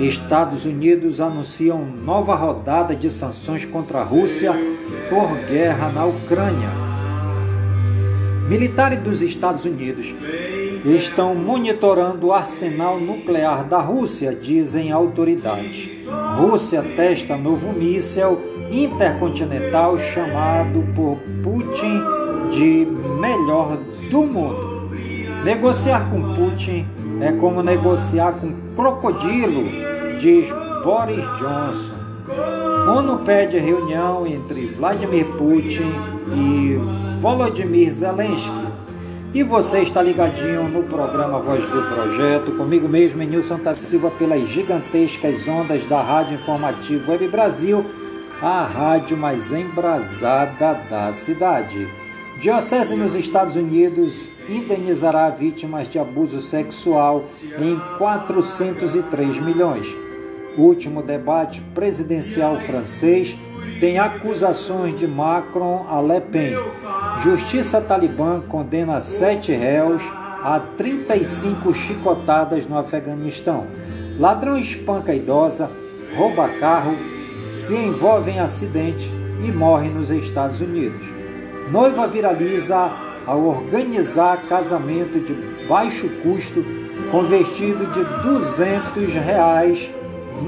Estados 0.00 0.64
Unidos 0.64 1.20
anunciam 1.20 1.84
nova 1.84 2.34
rodada 2.34 2.94
de 2.94 3.10
sanções 3.10 3.64
contra 3.64 4.00
a 4.00 4.04
Rússia 4.04 4.54
por 5.08 5.36
guerra 5.48 5.90
na 5.90 6.04
Ucrânia. 6.04 6.85
Militares 8.48 9.00
dos 9.00 9.22
Estados 9.22 9.64
Unidos 9.64 10.14
estão 10.84 11.34
monitorando 11.34 12.28
o 12.28 12.32
arsenal 12.32 13.00
nuclear 13.00 13.64
da 13.64 13.80
Rússia, 13.80 14.32
dizem 14.32 14.92
autoridades. 14.92 15.90
Rússia 16.38 16.80
testa 16.94 17.36
novo 17.36 17.72
míssil 17.72 18.40
intercontinental 18.70 19.98
chamado 19.98 20.84
por 20.94 21.18
Putin 21.42 22.02
de 22.52 22.86
melhor 23.18 23.78
do 24.10 24.22
mundo. 24.22 24.90
Negociar 25.44 26.08
com 26.08 26.34
Putin 26.34 26.86
é 27.20 27.32
como 27.32 27.64
negociar 27.64 28.34
com 28.34 28.52
crocodilo, 28.76 29.64
diz 30.20 30.48
Boris 30.84 31.24
Johnson. 31.38 31.96
ONU 32.96 33.24
pede 33.24 33.58
reunião 33.58 34.24
entre 34.24 34.66
Vladimir 34.66 35.26
Putin 35.36 35.92
e 36.32 37.05
Volodymyr 37.20 37.92
Zelensky 37.92 38.50
e 39.32 39.42
você 39.42 39.80
está 39.80 40.02
ligadinho 40.02 40.68
no 40.68 40.82
programa 40.84 41.40
Voz 41.40 41.62
do 41.68 41.82
Projeto, 41.82 42.52
comigo 42.52 42.88
mesmo, 42.88 43.22
Nilson 43.22 43.58
Silva, 43.74 44.10
pelas 44.10 44.46
gigantescas 44.48 45.48
ondas 45.48 45.84
da 45.86 46.00
Rádio 46.02 46.36
Informativo 46.36 47.10
Web 47.10 47.28
Brasil, 47.28 47.84
a 48.40 48.64
rádio 48.64 49.16
mais 49.16 49.50
embrasada 49.50 50.74
da 50.88 51.12
cidade. 51.14 51.88
Diocese 52.38 52.94
nos 52.94 53.14
Estados 53.14 53.56
Unidos 53.56 54.30
indenizará 54.48 55.30
vítimas 55.30 55.88
de 55.88 55.98
abuso 55.98 56.40
sexual 56.42 57.24
em 57.58 57.80
403 57.98 59.38
milhões. 59.38 59.86
Último 60.56 61.02
debate 61.02 61.62
presidencial 61.74 62.58
francês 62.60 63.36
tem 63.80 63.98
acusações 63.98 64.94
de 64.94 65.06
Macron 65.06 65.86
a 65.88 66.00
Le 66.00 66.20
Pen. 66.20 66.54
Justiça 67.22 67.80
talibã 67.80 68.40
condena 68.40 69.00
sete 69.00 69.52
réus 69.52 70.02
a 70.42 70.60
35 70.60 71.72
chicotadas 71.72 72.66
no 72.66 72.78
Afeganistão. 72.78 73.66
Ladrão 74.18 74.56
espanca 74.56 75.14
idosa, 75.14 75.70
rouba 76.16 76.48
carro, 76.60 76.96
se 77.50 77.74
envolve 77.74 78.30
em 78.30 78.38
acidente 78.38 79.10
e 79.44 79.50
morre 79.50 79.88
nos 79.88 80.10
Estados 80.10 80.60
Unidos. 80.60 81.06
Noiva 81.70 82.06
viraliza 82.06 82.92
ao 83.26 83.44
organizar 83.44 84.46
casamento 84.48 85.18
de 85.20 85.66
baixo 85.66 86.08
custo 86.22 86.64
com 87.10 87.24
vestido 87.24 87.86
de 87.86 88.04
200 88.22 89.12
reais 89.14 89.90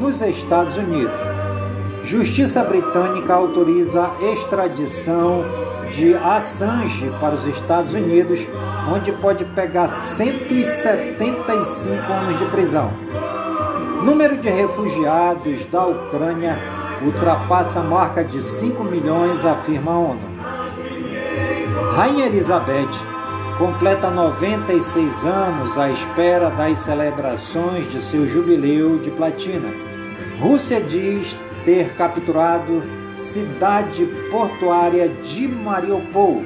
nos 0.01 0.23
Estados 0.23 0.77
Unidos. 0.77 1.38
Justiça 2.09 2.65
britânica 2.65 3.35
autoriza 3.35 4.11
extradição 4.33 5.45
de 5.93 6.15
Assange 6.15 7.13
para 7.21 7.35
os 7.35 7.47
Estados 7.47 7.93
Unidos, 7.93 8.41
onde 8.91 9.13
pode 9.13 9.45
pegar 9.45 9.89
175 9.89 12.11
anos 12.11 12.39
de 12.39 12.47
prisão. 12.47 12.91
Número 14.03 14.39
de 14.39 14.49
refugiados 14.49 15.67
da 15.67 15.85
Ucrânia 15.85 16.59
ultrapassa 17.05 17.81
a 17.81 17.85
marca 17.85 18.25
de 18.25 18.43
5 18.43 18.83
milhões, 18.85 19.45
afirma 19.45 19.93
a 19.93 19.99
ONU. 19.99 20.23
Rainha 21.93 22.25
Elizabeth 22.25 22.89
completa 23.59 24.09
96 24.09 25.27
anos 25.27 25.79
à 25.79 25.91
espera 25.91 26.49
das 26.49 26.79
celebrações 26.79 27.93
de 27.93 28.01
seu 28.01 28.27
jubileu 28.27 28.99
de 28.99 29.11
platina. 29.11 29.69
Rússia 30.41 30.81
diz 30.81 31.37
ter 31.69 31.93
capturado 31.97 32.83
cidade 33.15 34.07
portuária 34.31 35.07
de 35.07 35.47
Mariupol. 35.47 36.43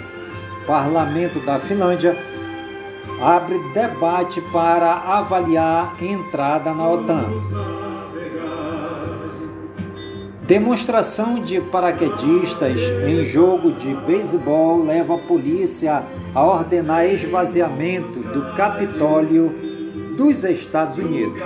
Parlamento 0.67 1.39
da 1.47 1.61
Finlândia 1.61 2.19
abre 3.21 3.57
debate 3.73 4.41
para 4.53 4.93
avaliar 4.93 5.95
entrada 6.03 6.75
na 6.75 6.89
OTAN. 6.89 7.27
Demonstração 10.43 11.41
de 11.41 11.61
paraquedistas 11.61 12.81
em 13.07 13.25
jogo 13.25 13.75
de 13.75 13.95
beisebol 13.95 14.83
leva 14.83 15.15
a 15.15 15.19
polícia 15.19 16.03
a 16.35 16.45
ordenar 16.45 17.05
esvaziamento 17.05 18.19
do 18.19 18.57
Capitólio 18.57 19.55
dos 20.17 20.43
Estados 20.43 20.99
Unidos. 20.99 21.41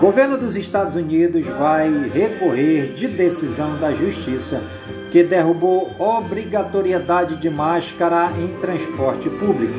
Governo 0.00 0.38
dos 0.38 0.56
Estados 0.56 0.94
Unidos 0.94 1.46
vai 1.46 1.90
recorrer 2.14 2.92
de 2.92 3.08
decisão 3.08 3.78
da 3.78 3.92
Justiça 3.92 4.62
que 5.10 5.24
derrubou 5.24 5.92
obrigatoriedade 5.98 7.36
de 7.36 7.50
máscara 7.50 8.30
em 8.38 8.60
transporte 8.60 9.28
público. 9.28 9.78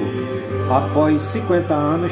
Após 0.70 1.22
50 1.22 1.74
anos, 1.74 2.12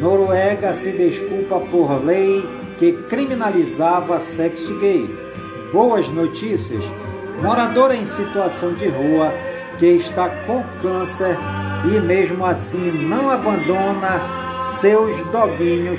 Noruega 0.00 0.72
se 0.72 0.92
desculpa 0.92 1.60
por 1.60 2.04
lei 2.04 2.42
que 2.78 2.92
criminalizava 3.08 4.18
sexo 4.18 4.78
gay 4.78 5.22
boas 5.72 6.06
notícias, 6.08 6.84
moradora 7.42 7.96
em 7.96 8.04
situação 8.04 8.74
de 8.74 8.88
rua 8.88 9.32
que 9.78 9.86
está 9.86 10.28
com 10.46 10.62
câncer 10.82 11.36
e 11.90 11.98
mesmo 11.98 12.44
assim 12.44 12.92
não 12.92 13.30
abandona 13.30 14.58
seus 14.80 15.16
doguinhos, 15.26 15.98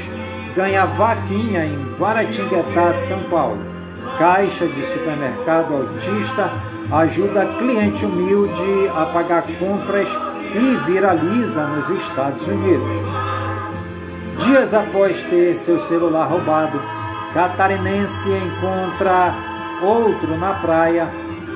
ganha 0.56 0.86
vaquinha 0.86 1.66
em 1.66 1.96
Guaratinguetá, 2.00 2.94
São 2.94 3.22
Paulo. 3.24 3.60
Caixa 4.18 4.68
de 4.68 4.84
supermercado 4.86 5.74
autista 5.74 6.52
ajuda 6.92 7.46
cliente 7.58 8.06
humilde 8.06 8.90
a 8.96 9.06
pagar 9.08 9.44
compras 9.58 10.08
e 10.54 10.76
viraliza 10.86 11.66
nos 11.68 11.90
Estados 11.90 12.48
Unidos. 12.48 12.94
Dias 14.46 14.74
após 14.74 15.22
ter 15.24 15.56
seu 15.56 15.80
celular 15.80 16.26
roubado, 16.26 16.82
catarinense 17.34 18.30
encontra 18.30 19.34
outro 19.82 20.38
na 20.38 20.54
praia 20.56 21.10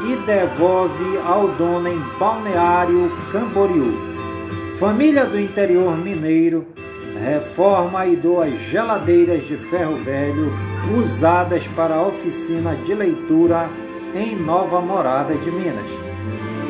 e 0.08 0.16
devolve 0.26 1.20
ao 1.26 1.50
dono 1.50 1.88
em 1.88 2.00
Balneário 2.20 3.12
Camboriú. 3.32 4.08
Família 4.80 5.26
do 5.26 5.40
interior 5.40 5.98
mineiro 5.98 6.66
reforma 7.18 8.06
e 8.06 8.16
doa 8.16 8.50
geladeiras 8.50 9.46
de 9.46 9.58
ferro 9.58 9.98
velho 10.04 10.54
usadas 10.98 11.68
para 11.68 11.96
a 11.96 12.08
oficina 12.08 12.76
de 12.76 12.94
leitura 12.94 13.70
em 14.14 14.36
Nova 14.36 14.80
Morada 14.80 15.36
de 15.36 15.52
Minas. 15.52 15.90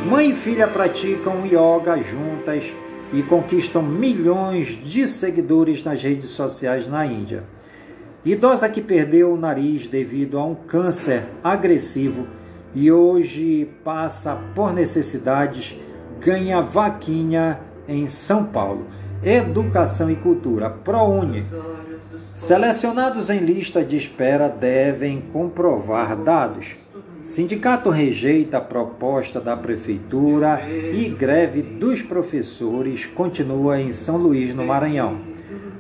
Mãe 0.10 0.32
e 0.32 0.36
filha 0.36 0.68
praticam 0.68 1.46
yoga 1.46 2.02
juntas 2.02 2.64
e 3.14 3.22
conquistam 3.22 3.82
milhões 3.82 4.68
de 4.84 5.08
seguidores 5.08 5.84
nas 5.84 6.02
redes 6.02 6.30
sociais 6.30 6.88
na 6.88 7.06
Índia. 7.06 7.44
Idosa 8.26 8.68
que 8.70 8.82
perdeu 8.82 9.34
o 9.34 9.38
nariz 9.38 9.88
devido 9.88 10.38
a 10.38 10.46
um 10.46 10.56
câncer 10.56 11.28
agressivo 11.44 12.28
e 12.74 12.92
hoje 12.92 13.70
passa 13.84 14.38
por 14.54 14.74
necessidades, 14.74 15.76
ganha 16.20 16.62
vaquinha 16.62 17.60
em 17.88 18.08
São 18.08 18.44
Paulo. 18.44 18.88
Educação 19.24 20.12
e 20.12 20.16
Cultura, 20.16 20.70
ProUni. 20.70 21.44
Selecionados 22.34 23.30
em 23.30 23.40
lista 23.40 23.84
de 23.84 23.98
espera 23.98 24.48
devem 24.48 25.22
comprovar 25.34 26.16
dados. 26.16 26.76
Sindicato 27.22 27.90
rejeita 27.90 28.58
a 28.58 28.62
proposta 28.62 29.42
da 29.42 29.58
Prefeitura 29.58 30.62
e 30.70 31.10
greve 31.10 31.62
dos 31.64 32.02
professores 32.02 33.06
continua 33.06 33.82
em 33.82 33.92
São 33.92 34.18
Luís, 34.18 34.54
no 34.54 34.66
Maranhão. 34.66 35.18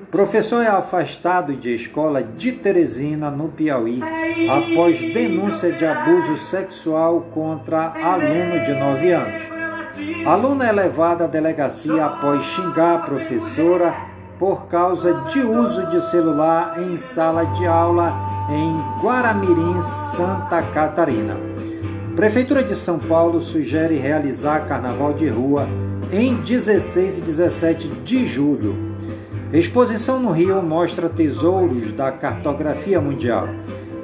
Professor 0.09 0.63
é 0.63 0.67
afastado 0.67 1.53
de 1.53 1.75
escola 1.75 2.23
de 2.23 2.53
Teresina, 2.53 3.29
no 3.29 3.49
Piauí, 3.49 4.01
após 4.49 4.99
denúncia 5.13 5.71
de 5.71 5.85
abuso 5.85 6.37
sexual 6.37 7.27
contra 7.33 7.93
aluno 8.01 8.63
de 8.63 8.73
9 8.73 9.11
anos. 9.11 9.56
Aluna 10.27 10.67
é 10.67 10.73
levada 10.73 11.23
à 11.23 11.27
delegacia 11.27 12.05
após 12.05 12.43
xingar 12.43 12.95
a 12.95 12.97
professora 12.97 13.95
por 14.37 14.65
causa 14.65 15.21
de 15.21 15.39
uso 15.39 15.87
de 15.87 16.01
celular 16.01 16.83
em 16.83 16.97
sala 16.97 17.45
de 17.45 17.65
aula 17.65 18.13
em 18.49 19.01
Guaramirim, 19.01 19.81
Santa 19.81 20.61
Catarina. 20.63 21.37
Prefeitura 22.13 22.61
de 22.61 22.75
São 22.75 22.99
Paulo 22.99 23.39
sugere 23.39 23.95
realizar 23.95 24.67
carnaval 24.67 25.13
de 25.13 25.29
rua 25.29 25.65
em 26.11 26.35
16 26.41 27.19
e 27.19 27.21
17 27.21 27.87
de 27.87 28.27
julho. 28.27 28.75
Exposição 29.53 30.19
no 30.19 30.31
Rio 30.31 30.61
mostra 30.61 31.07
tesouros 31.07 31.93
da 31.93 32.11
cartografia 32.11 32.99
mundial. 32.99 33.47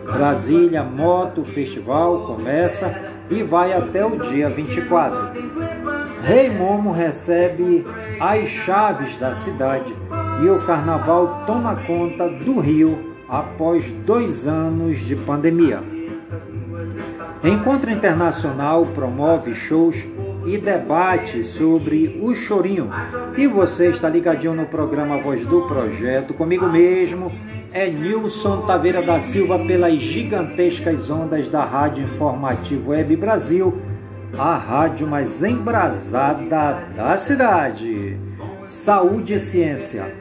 Brasília 0.06 0.84
Moto 0.84 1.44
Festival 1.44 2.28
começa 2.28 3.12
e 3.30 3.44
vai 3.44 3.74
até 3.74 4.06
o 4.06 4.18
dia 4.18 4.50
24. 4.50 5.32
Rei 6.22 6.50
Momo 6.50 6.92
recebe 6.92 7.86
as 8.20 8.48
chaves 8.48 9.18
da 9.18 9.34
cidade 9.34 9.94
e 10.42 10.50
o 10.50 10.66
carnaval 10.66 11.44
toma 11.46 11.76
conta 11.88 12.28
do 12.30 12.60
Rio 12.60 13.14
após 13.28 13.92
dois 14.06 14.48
anos 14.48 15.00
de 15.00 15.16
pandemia. 15.16 15.84
Encontro 17.44 17.92
Internacional 17.92 18.86
promove 18.86 19.54
shows 19.54 19.98
e 20.46 20.58
debate 20.58 21.44
sobre 21.44 22.20
o 22.22 22.34
chorinho. 22.36 22.90
E 23.38 23.48
você 23.48 23.90
está 23.90 24.10
ligadinho 24.10 24.54
no 24.54 24.66
programa 24.66 25.18
Voz 25.18 25.46
do 25.46 25.68
Projeto, 25.68 26.34
comigo 26.34 26.68
mesmo, 26.68 27.32
é 27.72 27.88
Nilson 27.90 28.62
Taveira 28.62 29.02
da 29.02 29.20
Silva, 29.20 29.58
pelas 29.60 29.96
gigantescas 29.96 31.10
ondas 31.10 31.50
da 31.50 31.66
Rádio 31.66 32.04
Informativo 32.04 32.92
Web 32.92 33.16
Brasil, 33.16 33.82
a 34.38 34.56
rádio 34.56 35.08
mais 35.08 35.44
embrasada 35.44 36.84
da 36.96 37.18
cidade. 37.18 38.18
Saúde 38.66 39.34
e 39.34 39.40
ciência. 39.40 40.16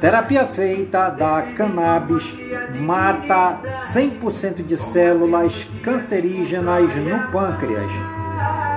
Terapia 0.00 0.46
feita 0.46 1.10
da 1.10 1.42
cannabis 1.42 2.34
mata 2.80 3.60
100% 3.64 4.64
de 4.64 4.76
células 4.76 5.66
cancerígenas 5.82 6.94
no 6.96 7.30
pâncreas. 7.30 8.15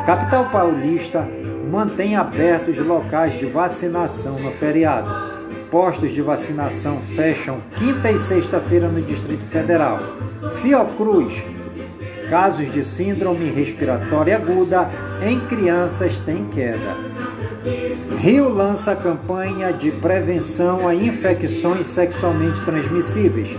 Capital 0.06 0.50
Paulista 0.50 1.28
mantém 1.70 2.16
abertos 2.16 2.78
locais 2.80 3.38
de 3.38 3.46
vacinação 3.46 4.40
no 4.40 4.52
feriado. 4.52 5.30
Postos 5.70 6.12
de 6.12 6.22
vacinação 6.22 7.00
fecham 7.16 7.62
quinta 7.76 8.12
e 8.12 8.18
sexta-feira 8.18 8.88
no 8.88 9.02
Distrito 9.02 9.46
Federal. 9.46 10.00
Fiocruz. 10.62 11.34
Casos 12.30 12.72
de 12.72 12.84
síndrome 12.84 13.50
respiratória 13.50 14.36
aguda 14.36 14.90
em 15.22 15.40
crianças 15.42 16.18
têm 16.20 16.46
queda. 16.46 16.96
Rio 18.18 18.50
lança 18.50 18.96
campanha 18.96 19.72
de 19.72 19.92
prevenção 19.92 20.88
a 20.88 20.96
infecções 20.96 21.88
sexualmente 21.88 22.62
transmissíveis. 22.64 23.56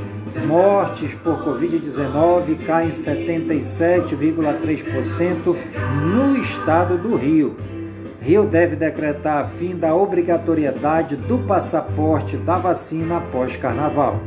Mortes 0.47 1.12
por 1.14 1.45
Covid-19 1.45 2.64
caem 2.64 2.90
77,3% 2.90 5.57
no 6.03 6.37
estado 6.37 6.97
do 6.97 7.16
Rio. 7.16 7.57
Rio 8.21 8.45
deve 8.45 8.77
decretar 8.77 9.45
a 9.45 9.49
fim 9.49 9.75
da 9.75 9.93
obrigatoriedade 9.95 11.16
do 11.16 11.38
passaporte 11.38 12.37
da 12.37 12.59
vacina 12.59 13.16
após 13.19 13.57
carnaval. 13.57 14.21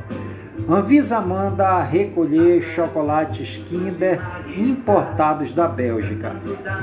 Anvisa 0.67 1.21
manda 1.21 1.81
recolher 1.81 2.61
chocolates 2.61 3.63
Kinder 3.67 4.19
importados 4.57 5.53
da 5.53 5.67
Bélgica. 5.67 6.35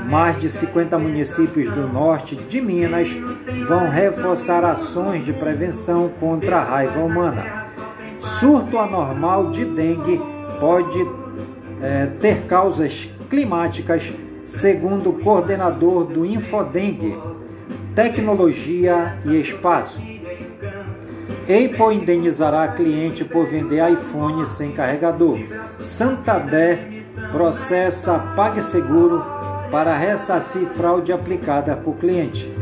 Mais 0.05 0.37
de 0.37 0.49
50 0.49 0.97
municípios 0.97 1.69
do 1.69 1.87
norte 1.87 2.35
de 2.35 2.61
Minas 2.61 3.09
vão 3.67 3.89
reforçar 3.89 4.63
ações 4.63 5.25
de 5.25 5.33
prevenção 5.33 6.09
contra 6.19 6.57
a 6.57 6.63
raiva 6.63 6.99
humana 6.99 7.60
surto 8.21 8.77
anormal 8.77 9.49
de 9.51 9.65
dengue 9.65 10.21
pode 10.59 11.05
é, 11.81 12.05
ter 12.19 12.43
causas 12.43 13.09
climáticas, 13.29 14.11
segundo 14.43 15.09
o 15.09 15.19
coordenador 15.19 16.05
do 16.05 16.25
Infodengue, 16.25 17.17
Tecnologia 17.95 19.17
e 19.25 19.39
Espaço. 19.39 20.01
Apple 21.41 21.95
indenizará 21.95 22.67
cliente 22.69 23.25
por 23.25 23.47
vender 23.47 23.91
iPhone 23.91 24.45
sem 24.45 24.71
carregador. 24.71 25.39
Santander 25.79 27.03
processa 27.31 28.19
PagSeguro 28.35 29.23
para 29.71 29.97
ressarcir 29.97 30.67
fraude 30.67 31.11
aplicada 31.11 31.75
por 31.75 31.95
cliente. 31.95 32.53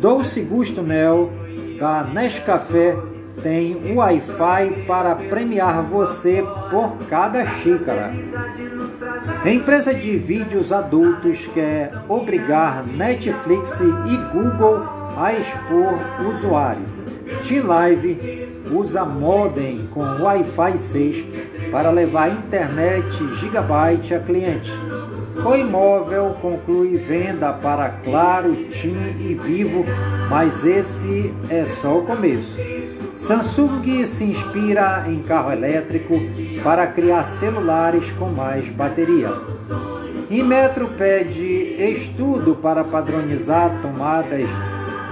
Doce 0.00 0.40
Gusto 0.40 0.82
Mel 0.82 1.30
da 1.78 2.04
Nescafé 2.04 2.96
tem 3.42 3.94
Wi-Fi 3.94 4.84
para 4.86 5.14
premiar 5.14 5.82
você 5.82 6.44
por 6.70 6.98
cada 7.08 7.46
xícara. 7.46 8.12
A 9.44 9.50
empresa 9.50 9.94
de 9.94 10.16
vídeos 10.16 10.72
adultos 10.72 11.46
quer 11.54 11.92
obrigar 12.08 12.84
Netflix 12.86 13.80
e 13.80 14.16
Google 14.32 14.82
a 15.16 15.32
expor 15.32 15.98
usuário. 16.26 16.82
T-Live 17.46 18.48
usa 18.72 19.04
modem 19.04 19.88
com 19.92 20.02
Wi-Fi 20.22 20.78
6 20.78 21.26
para 21.70 21.90
levar 21.90 22.30
internet 22.30 23.06
gigabyte 23.36 24.14
a 24.14 24.20
cliente. 24.20 24.72
O 25.44 25.54
imóvel 25.54 26.36
conclui 26.40 26.96
venda 26.96 27.52
para 27.52 27.90
Claro, 27.90 28.54
TIM 28.66 28.96
e 29.20 29.34
Vivo, 29.34 29.84
mas 30.30 30.64
esse 30.64 31.32
é 31.50 31.64
só 31.64 31.98
o 31.98 32.06
começo. 32.06 32.58
Samsung 33.16 34.04
se 34.04 34.24
inspira 34.24 35.06
em 35.08 35.22
carro 35.22 35.50
elétrico 35.50 36.14
para 36.62 36.86
criar 36.86 37.24
celulares 37.24 38.12
com 38.12 38.28
mais 38.28 38.68
bateria. 38.68 39.32
Inmetro 40.30 40.88
pede 40.98 41.42
estudo 41.92 42.56
para 42.56 42.84
padronizar 42.84 43.80
tomadas 43.80 44.48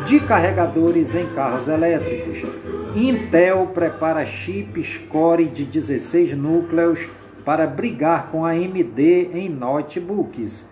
de 0.07 0.21
carregadores 0.21 1.15
em 1.15 1.27
carros 1.35 1.67
elétricos. 1.67 2.43
Intel 2.95 3.71
prepara 3.73 4.27
chips 4.27 4.99
Core 4.99 5.47
de 5.47 5.65
16 5.65 6.37
núcleos 6.37 7.09
para 7.43 7.67
brigar 7.67 8.31
com 8.31 8.45
a 8.45 8.51
AMD 8.51 9.01
em 9.33 9.49
notebooks. 9.49 10.69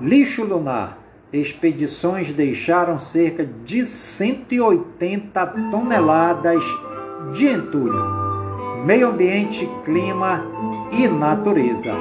Lixo 0.00 0.44
lunar. 0.44 1.03
Expedições 1.34 2.32
deixaram 2.32 2.96
cerca 2.96 3.44
de 3.44 3.84
180 3.84 5.44
toneladas 5.68 6.62
de 7.32 7.48
entulho. 7.48 8.84
Meio 8.84 9.08
ambiente, 9.08 9.68
clima 9.84 10.46
e 10.92 11.08
natureza. 11.08 11.92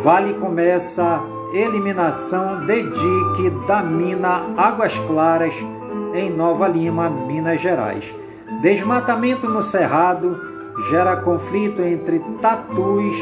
Vale 0.00 0.34
começa 0.34 1.24
eliminação 1.52 2.64
de 2.64 2.84
dique 2.84 3.50
da 3.66 3.82
mina 3.82 4.54
Águas 4.56 4.94
Claras 5.08 5.54
em 6.14 6.30
Nova 6.30 6.68
Lima, 6.68 7.10
Minas 7.10 7.60
Gerais. 7.60 8.14
Desmatamento 8.62 9.48
no 9.48 9.60
Cerrado 9.60 10.38
gera 10.88 11.16
conflito 11.16 11.82
entre 11.82 12.20
tatus 12.40 13.16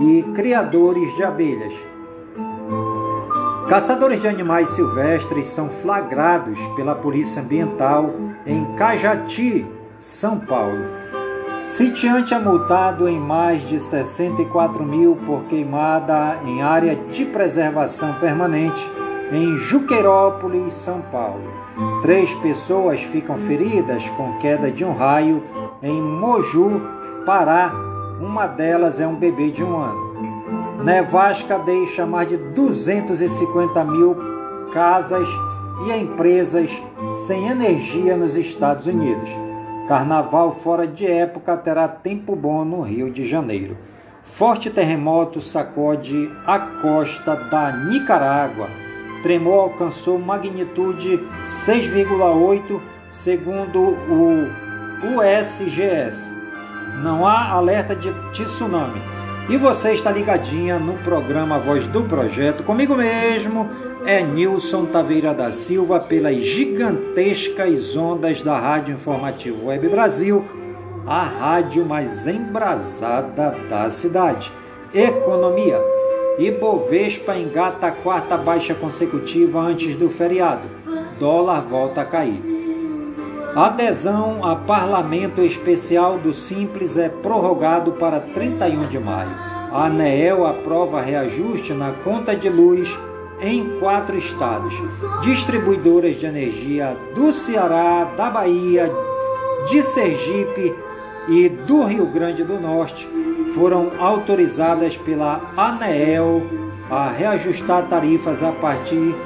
e 0.00 0.22
criadores 0.32 1.12
de 1.16 1.24
abelhas. 1.24 1.89
Caçadores 3.70 4.20
de 4.20 4.26
animais 4.26 4.68
silvestres 4.70 5.46
são 5.46 5.70
flagrados 5.70 6.58
pela 6.74 6.92
Polícia 6.92 7.40
Ambiental 7.40 8.12
em 8.44 8.64
Cajati, 8.74 9.64
São 9.96 10.40
Paulo. 10.40 10.88
Sitiante 11.62 12.34
é 12.34 12.38
multado 12.40 13.08
em 13.08 13.20
mais 13.20 13.62
de 13.68 13.78
64 13.78 14.82
mil 14.82 15.14
por 15.24 15.44
queimada 15.44 16.40
em 16.44 16.60
área 16.60 16.96
de 16.96 17.24
preservação 17.24 18.14
permanente 18.14 18.84
em 19.30 19.56
Juqueirópolis, 19.56 20.72
São 20.72 21.00
Paulo. 21.02 21.48
Três 22.02 22.34
pessoas 22.34 23.04
ficam 23.04 23.36
feridas 23.36 24.10
com 24.16 24.36
queda 24.38 24.68
de 24.72 24.84
um 24.84 24.96
raio 24.96 25.44
em 25.80 26.02
Moju, 26.02 26.82
Pará. 27.24 27.72
Uma 28.20 28.48
delas 28.48 29.00
é 29.00 29.06
um 29.06 29.14
bebê 29.14 29.52
de 29.52 29.62
um 29.62 29.76
ano. 29.76 30.09
Nevasca 30.84 31.58
deixa 31.58 32.06
mais 32.06 32.26
de 32.26 32.38
250 32.38 33.84
mil 33.84 34.16
casas 34.72 35.28
e 35.86 35.92
empresas 35.92 36.70
sem 37.26 37.48
energia 37.48 38.16
nos 38.16 38.34
Estados 38.34 38.86
Unidos. 38.86 39.28
Carnaval 39.86 40.52
fora 40.52 40.86
de 40.86 41.06
época 41.06 41.54
terá 41.58 41.86
tempo 41.86 42.34
bom 42.34 42.64
no 42.64 42.80
Rio 42.80 43.10
de 43.10 43.28
Janeiro. 43.28 43.76
Forte 44.24 44.70
terremoto 44.70 45.38
sacode 45.38 46.30
a 46.46 46.58
costa 46.58 47.36
da 47.36 47.72
Nicarágua. 47.72 48.68
Tremor 49.22 49.64
alcançou 49.64 50.18
magnitude 50.18 51.18
6,8 51.42 52.80
segundo 53.10 53.80
o 53.80 54.46
USGS. 55.20 56.32
Não 57.02 57.26
há 57.26 57.50
alerta 57.50 57.94
de 57.94 58.10
tsunami. 58.32 59.19
E 59.50 59.56
você 59.56 59.94
está 59.94 60.12
ligadinha 60.12 60.78
no 60.78 60.94
programa 60.98 61.58
Voz 61.58 61.84
do 61.88 62.04
Projeto 62.04 62.62
comigo 62.62 62.94
mesmo, 62.94 63.68
é 64.06 64.22
Nilson 64.22 64.86
Taveira 64.86 65.34
da 65.34 65.50
Silva 65.50 65.98
pelas 65.98 66.36
gigantescas 66.36 67.96
ondas 67.96 68.42
da 68.42 68.56
Rádio 68.56 68.94
Informativo 68.94 69.66
Web 69.66 69.88
Brasil, 69.88 70.44
a 71.04 71.24
rádio 71.24 71.84
mais 71.84 72.28
embrasada 72.28 73.56
da 73.68 73.90
cidade. 73.90 74.52
Economia. 74.94 75.80
Ibovespa 76.38 77.36
engata 77.36 77.88
a 77.88 77.92
quarta 77.92 78.36
baixa 78.36 78.72
consecutiva 78.72 79.58
antes 79.58 79.96
do 79.96 80.08
feriado. 80.10 80.68
Dólar 81.18 81.62
volta 81.62 82.02
a 82.02 82.04
cair. 82.04 82.49
Adesão 83.54 84.44
a 84.44 84.54
parlamento 84.54 85.42
especial 85.42 86.18
do 86.18 86.32
Simples 86.32 86.96
é 86.96 87.08
prorrogado 87.08 87.92
para 87.92 88.20
31 88.20 88.86
de 88.86 88.98
maio. 89.00 89.30
A 89.72 89.86
ANEEL 89.86 90.46
aprova 90.46 91.00
reajuste 91.00 91.72
na 91.72 91.90
conta 91.90 92.36
de 92.36 92.48
luz 92.48 92.96
em 93.40 93.80
quatro 93.80 94.16
estados. 94.16 94.72
Distribuidoras 95.22 96.16
de 96.16 96.26
energia 96.26 96.96
do 97.12 97.32
Ceará, 97.32 98.04
da 98.16 98.30
Bahia, 98.30 98.88
de 99.68 99.82
Sergipe 99.82 100.72
e 101.28 101.48
do 101.48 101.82
Rio 101.82 102.06
Grande 102.06 102.44
do 102.44 102.60
Norte 102.60 103.04
foram 103.52 103.90
autorizadas 103.98 104.96
pela 104.96 105.52
ANEEL 105.56 106.46
a 106.88 107.10
reajustar 107.10 107.88
tarifas 107.88 108.44
a 108.44 108.52
partir 108.52 109.16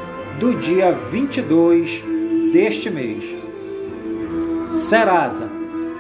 do 0.40 0.54
dia 0.54 0.92
22 1.10 2.02
deste 2.50 2.88
mês. 2.88 3.43
Serasa, 4.74 5.48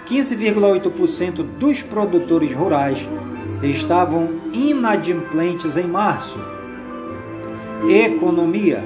15,8% 0.06 1.42
dos 1.58 1.82
produtores 1.82 2.52
rurais 2.52 2.98
estavam 3.62 4.28
inadimplentes 4.52 5.76
em 5.76 5.86
março 5.86 6.38
Economia 7.88 8.82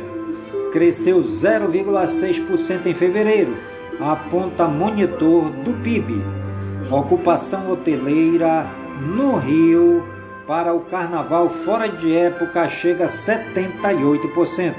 cresceu 0.73 1.21
0,6% 1.21 2.87
em 2.87 2.95
fevereiro, 2.95 3.57
aponta 4.01 4.67
monitor 4.67 5.51
do 5.51 5.73
PIB. 5.83 6.21
Ocupação 6.91 7.71
hoteleira 7.71 8.67
no 9.01 9.37
Rio 9.37 10.05
para 10.49 10.75
o 10.75 10.81
carnaval 10.81 11.49
fora 11.49 11.89
de 11.89 12.13
época 12.13 12.69
chega 12.69 13.05
a 13.05 13.09
78%. 13.09 14.75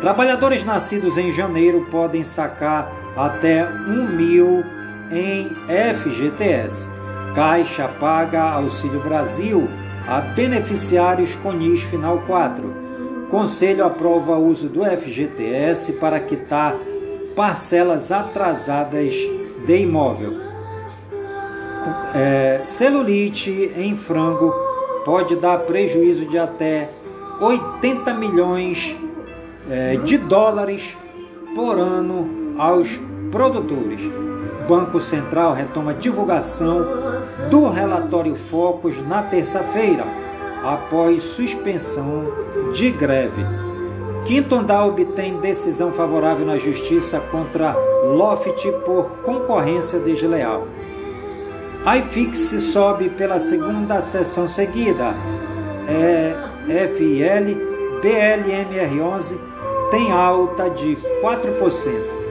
Trabalhadores 0.00 0.64
nascidos 0.64 1.16
em 1.16 1.32
janeiro 1.32 1.86
podem 1.90 2.22
sacar 2.22 2.92
até 3.16 3.64
1 3.66 4.16
mil 4.16 4.64
em 5.10 5.50
FGTS. 5.94 6.88
Caixa 7.34 7.88
paga 7.88 8.42
Auxílio 8.42 9.00
Brasil 9.00 9.68
a 10.06 10.20
beneficiários 10.20 11.34
com 11.36 11.52
NIS 11.52 11.82
Final 11.84 12.18
4. 12.26 12.82
Conselho 13.30 13.84
aprova 13.84 14.36
uso 14.36 14.68
do 14.68 14.84
FGTS 14.84 15.94
para 15.94 16.20
quitar 16.20 16.76
parcelas 17.34 18.12
atrasadas 18.12 19.14
de 19.66 19.76
imóvel. 19.78 20.34
É, 22.14 22.60
celulite 22.64 23.72
em 23.76 23.96
frango 23.96 24.52
pode 25.04 25.36
dar 25.36 25.58
prejuízo 25.60 26.26
de 26.26 26.38
até 26.38 26.88
80 27.40 28.14
milhões 28.14 28.96
é, 29.70 29.96
de 29.96 30.18
dólares 30.18 30.96
por 31.54 31.78
ano 31.78 32.41
aos 32.58 32.88
produtores. 33.30 34.00
Banco 34.68 35.00
Central 35.00 35.54
retoma 35.54 35.92
divulgação 35.92 36.86
do 37.50 37.68
relatório 37.68 38.36
Focus 38.36 38.94
na 39.06 39.22
terça-feira 39.22 40.04
após 40.62 41.22
suspensão 41.22 42.26
de 42.72 42.90
greve. 42.90 43.44
Quinto 44.24 44.54
andar 44.54 44.86
obtém 44.86 45.38
decisão 45.38 45.92
favorável 45.92 46.46
na 46.46 46.56
justiça 46.56 47.18
contra 47.18 47.74
Loft 48.04 48.70
por 48.84 49.06
concorrência 49.24 49.98
desleal. 49.98 50.66
iFix 51.98 52.38
sobe 52.72 53.08
pela 53.08 53.40
segunda 53.40 54.00
sessão 54.00 54.48
seguida. 54.48 55.14
É 55.88 56.52
FIL, 56.94 57.58
BLMR11 58.00 59.38
tem 59.90 60.12
alta 60.12 60.70
de 60.70 60.96
4%. 61.20 62.21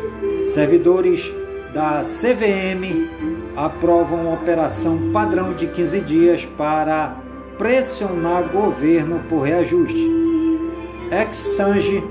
Servidores 0.45 1.31
da 1.73 2.01
CVM 2.03 3.09
aprovam 3.55 4.33
operação 4.33 5.11
padrão 5.11 5.53
de 5.53 5.67
15 5.67 6.01
dias 6.01 6.45
para 6.45 7.15
pressionar 7.57 8.49
governo 8.49 9.21
por 9.29 9.41
reajuste. 9.41 10.09
Exchange 11.11 12.03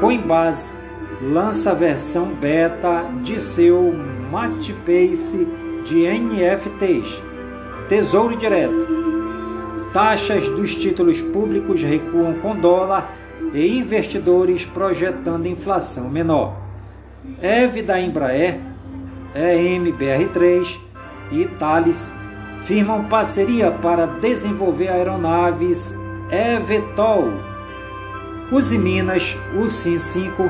Coinbase 0.00 0.74
lança 1.22 1.74
versão 1.74 2.26
beta 2.26 3.04
de 3.22 3.40
seu 3.40 3.92
marketplace 4.30 5.46
de 5.84 6.06
NFTs. 6.06 7.22
Tesouro 7.88 8.36
Direto. 8.36 8.86
Taxas 9.92 10.46
dos 10.50 10.74
títulos 10.74 11.22
públicos 11.22 11.80
recuam 11.82 12.34
com 12.34 12.54
dólar 12.54 13.16
e 13.54 13.78
investidores 13.78 14.64
projetando 14.66 15.46
inflação 15.46 16.10
menor. 16.10 16.65
EV 17.42 17.82
da 17.82 18.00
Embraer, 18.00 18.58
EMBR3 19.34 20.78
e 21.32 21.44
Thales 21.58 22.12
firmam 22.64 23.04
parceria 23.04 23.70
para 23.70 24.06
desenvolver 24.06 24.88
aeronaves 24.88 25.94
eVTOL. 26.30 27.32
Uzi 28.50 28.78
Minas, 28.78 29.36
o 29.54 29.68
SIM 29.68 29.98
5, 29.98 30.42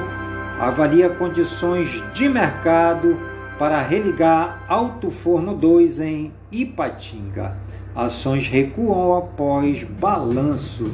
avalia 0.58 1.08
condições 1.08 2.02
de 2.12 2.28
mercado 2.28 3.18
para 3.58 3.80
religar 3.80 4.64
Alto 4.68 5.10
Forno 5.10 5.54
2 5.54 6.00
em 6.00 6.32
Ipatinga. 6.52 7.56
Ações 7.94 8.46
recuam 8.46 9.16
após 9.16 9.82
balanço. 9.84 10.92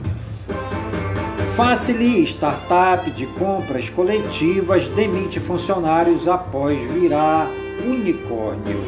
Facili, 1.64 2.24
startup 2.24 3.08
de 3.12 3.24
compras 3.24 3.88
coletivas, 3.88 4.88
demite 4.88 5.38
funcionários 5.38 6.26
após 6.26 6.76
virar 6.90 7.48
unicórnio. 7.86 8.84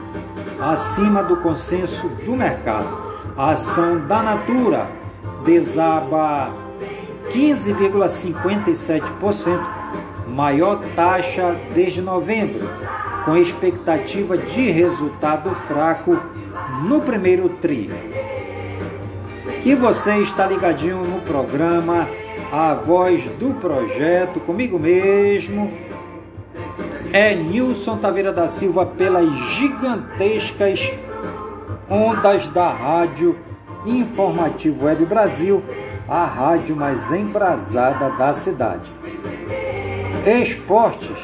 acima 0.61 1.23
do 1.23 1.37
consenso 1.37 2.07
do 2.07 2.35
mercado. 2.35 3.03
A 3.35 3.49
ação 3.49 4.05
da 4.05 4.21
Natura 4.21 4.87
desaba 5.43 6.64
15,57%, 7.31 9.59
maior 10.27 10.81
taxa 10.95 11.55
desde 11.73 12.01
novembro, 12.01 12.69
com 13.23 13.37
expectativa 13.37 14.37
de 14.37 14.69
resultado 14.71 15.55
fraco 15.55 16.19
no 16.83 16.99
primeiro 17.01 17.49
tri. 17.49 17.89
E 19.63 19.73
você 19.73 20.17
está 20.19 20.45
ligadinho 20.45 21.03
no 21.03 21.21
programa 21.21 22.07
A 22.51 22.75
Voz 22.75 23.23
do 23.39 23.55
Projeto, 23.55 24.39
comigo 24.39 24.77
mesmo. 24.77 25.73
É 27.11 27.33
Nilson 27.33 27.97
Taveira 27.97 28.31
da 28.31 28.47
Silva 28.47 28.85
pelas 28.85 29.27
gigantescas 29.53 30.93
ondas 31.89 32.45
da 32.47 32.69
Rádio 32.69 33.35
Informativo 33.85 34.85
Web 34.85 35.05
Brasil, 35.05 35.63
a 36.07 36.25
rádio 36.25 36.75
mais 36.75 37.11
embrasada 37.11 38.09
da 38.11 38.33
cidade. 38.33 38.91
Esportes. 40.25 41.17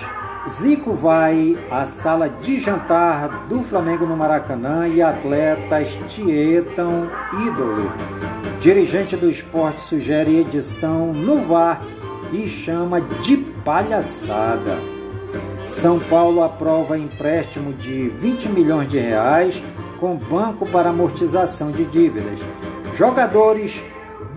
Zico 0.50 0.94
vai 0.94 1.56
à 1.70 1.86
sala 1.86 2.28
de 2.28 2.60
jantar 2.60 3.46
do 3.48 3.62
Flamengo 3.62 4.08
no 4.08 4.18
Maracanã 4.18 4.88
e 4.88 5.00
atletas 5.00 6.00
tietam 6.08 7.12
ídolo. 7.46 7.92
Dirigente 8.60 9.16
do 9.16 9.30
esporte 9.30 9.82
sugere 9.82 10.40
edição 10.40 11.14
no 11.14 11.42
VAR 11.46 11.86
e 12.34 12.48
chama 12.50 13.00
de 13.02 13.38
palhaçada. 13.38 14.80
São 15.68 16.00
Paulo 16.00 16.42
aprova 16.42 16.98
empréstimo 16.98 17.72
de 17.74 18.10
20 18.10 18.50
milhões 18.50 18.88
de 18.88 18.98
reais 18.98 19.64
com 20.00 20.16
banco 20.16 20.66
para 20.66 20.90
amortização 20.90 21.72
de 21.72 21.86
dívidas. 21.86 22.40
Jogadores 22.96 23.84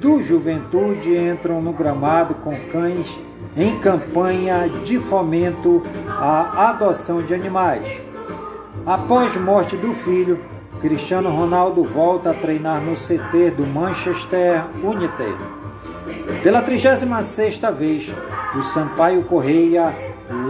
do 0.04 0.20
Juventude 0.20 1.16
entram 1.16 1.62
no 1.62 1.72
gramado 1.72 2.34
com 2.34 2.54
cães 2.68 3.18
em 3.56 3.78
campanha 3.78 4.68
de 4.84 5.00
fomento 5.00 5.82
à 6.06 6.68
adoção 6.68 7.22
de 7.22 7.32
animais. 7.32 7.88
Após 8.84 9.34
morte 9.36 9.78
do 9.78 9.94
filho, 9.94 10.38
Cristiano 10.82 11.30
Ronaldo 11.30 11.82
volta 11.84 12.32
a 12.32 12.34
treinar 12.34 12.82
no 12.82 12.94
CT 12.94 13.52
do 13.56 13.66
Manchester 13.66 14.66
United. 14.82 15.38
Pela 16.42 16.62
36ª 16.62 17.72
vez, 17.72 18.12
o 18.54 18.62
Sampaio 18.62 19.22
Correia 19.22 19.96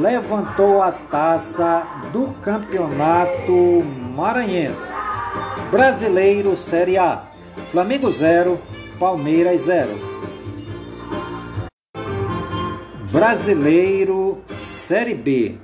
levantou 0.00 0.82
a 0.82 0.90
taça 0.90 1.86
do 2.12 2.34
Campeonato 2.42 3.84
Maranhense. 4.16 4.92
Brasileiro 5.70 6.56
Série 6.56 6.98
A. 6.98 7.22
Flamengo 7.70 8.10
0, 8.10 8.58
Palmeiras 8.98 9.62
0. 9.62 9.90
Brasileiro 13.10 14.38
Série 14.54 15.14
B, 15.14 15.56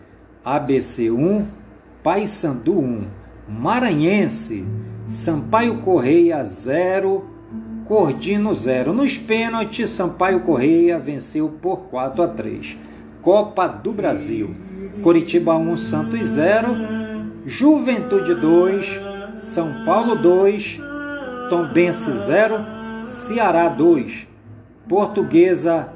ABC 0.44 1.10
1, 1.10 1.46
Paysandu 2.02 2.78
1, 2.80 3.06
Maranhense, 3.48 4.64
Sampaio 5.06 5.78
Correia 5.78 6.44
0, 6.44 7.24
Cordino 7.84 8.52
0. 8.52 8.92
Nos 8.92 9.16
pênaltis, 9.16 9.90
Sampaio 9.90 10.40
Correia 10.40 10.98
venceu 10.98 11.48
por 11.48 11.82
4 11.90 12.22
a 12.22 12.28
3. 12.28 12.78
Copa 13.22 13.68
do 13.68 13.92
Brasil, 13.92 14.56
Coritiba 15.02 15.56
1, 15.56 15.76
Santos 15.76 16.26
0, 16.28 16.76
Juventude 17.46 18.34
2, 18.34 19.00
São 19.34 19.84
Paulo 19.84 20.16
2, 20.16 20.80
Tombense 21.48 22.10
0, 22.12 22.79
Ceará 23.04 23.68
2, 23.68 24.28
Portuguesa 24.88 25.92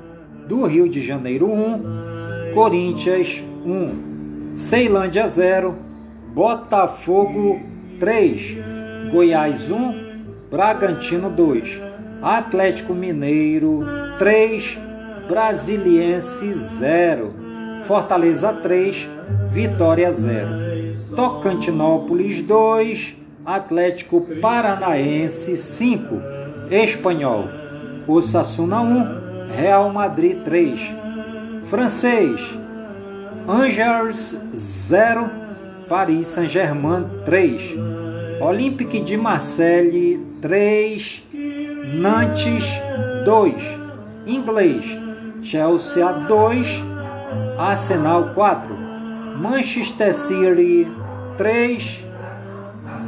do 0.49 0.65
Rio 0.65 0.89
de 0.89 1.01
Janeiro 1.01 1.51
1, 1.51 2.53
Corinthians 2.55 3.45
1, 3.65 4.57
Ceilândia 4.57 5.29
0, 5.29 5.77
Botafogo 6.35 7.61
3, 7.99 8.59
Goiás 9.11 9.71
1, 9.71 9.95
Bragantino 10.51 11.31
2, 11.31 11.81
Atlético 12.23 12.95
Mineiro 12.95 13.85
3, 14.19 14.79
Brasiliense 15.29 16.53
0, 16.53 17.33
Fortaleza 17.83 18.53
3, 18.53 19.11
Vitória 19.51 20.11
0, 20.11 20.49
Tocantinópolis 21.17 22.43
2, 22.43 23.17
Atlético 23.45 24.21
Paranaense 24.41 25.57
5, 25.57 26.34
Espanhol, 26.71 27.49
Osasuna 28.07 28.81
1, 28.81 29.57
Real 29.57 29.91
Madrid 29.91 30.43
3. 30.45 30.95
Francês, 31.65 32.41
Angers 33.47 34.37
0, 34.53 35.31
Paris 35.89 36.25
Saint-Germain 36.25 37.09
3. 37.25 37.79
Olympique 38.41 39.05
de 39.05 39.17
Marseille 39.17 40.21
3, 40.41 41.25
Nantes 41.95 42.65
2. 43.25 43.55
Inglês, 44.27 44.85
Chelsea 45.43 46.03
2, 46.29 46.85
Arsenal 47.59 48.33
4. 48.35 48.75
Manchester 49.37 50.15
City 50.15 50.87
3, 51.37 52.05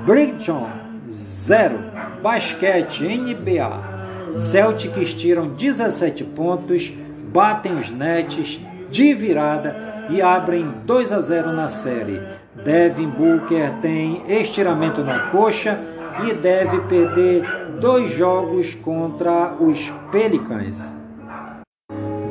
Brighton 0.04 0.66
0. 1.08 1.95
Basquete 2.22 3.04
NBA 3.04 3.96
Celtics 4.38 5.14
tiram 5.14 5.48
17 5.48 6.22
pontos, 6.24 6.92
batem 7.32 7.78
os 7.78 7.90
Nets 7.90 8.60
de 8.90 9.14
virada 9.14 10.06
e 10.10 10.20
abrem 10.20 10.70
2 10.84 11.12
a 11.12 11.20
0 11.20 11.52
na 11.52 11.68
série. 11.68 12.20
Devin 12.64 13.08
Booker 13.08 13.72
tem 13.80 14.22
estiramento 14.28 15.02
na 15.02 15.30
coxa 15.30 15.80
e 16.28 16.34
deve 16.34 16.80
perder 16.82 17.44
dois 17.80 18.12
jogos 18.12 18.74
contra 18.74 19.54
os 19.58 19.90
Pelicans. 20.10 20.94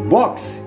Boxe. 0.08 0.64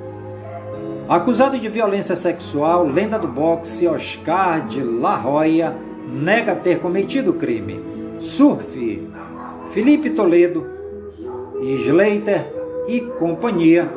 Acusado 1.09 1.59
de 1.59 1.69
violência 1.69 2.16
sexual, 2.16 2.87
lenda 2.87 3.19
do 3.19 3.29
boxe 3.29 3.87
Oscar 3.87 4.66
de 4.66 4.83
La 4.83 5.25
Hoya 5.27 5.75
nega 6.07 6.55
ter 6.55 6.81
cometido 6.81 7.31
o 7.31 7.35
crime. 7.35 8.08
Surf. 8.21 9.09
Felipe 9.71 10.11
Toledo 10.11 10.64
Slater 11.61 12.53
e 12.89 13.01
companhia 13.01 13.89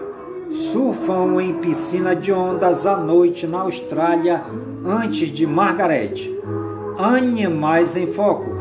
surfam 0.72 1.41
em 1.41 1.53
piscina 1.53 2.15
de 2.15 2.32
ondas 2.32 2.86
à 2.86 2.97
noite 2.97 3.47
na 3.47 3.61
Austrália 3.61 4.43
antes 4.86 5.30
de 5.30 5.47
Margaret. 5.47 6.13
Animais 6.97 7.95
em 7.95 8.07
foco. 8.07 8.51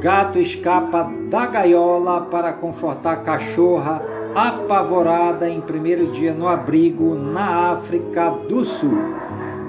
Gato 0.00 0.38
escapa 0.38 1.10
da 1.30 1.46
gaiola 1.46 2.22
para 2.22 2.52
confortar 2.52 3.22
cachorra 3.22 4.02
apavorada 4.34 5.48
em 5.48 5.60
primeiro 5.60 6.08
dia 6.08 6.32
no 6.32 6.48
abrigo 6.48 7.14
na 7.14 7.72
África 7.72 8.30
do 8.30 8.64
Sul. 8.64 8.98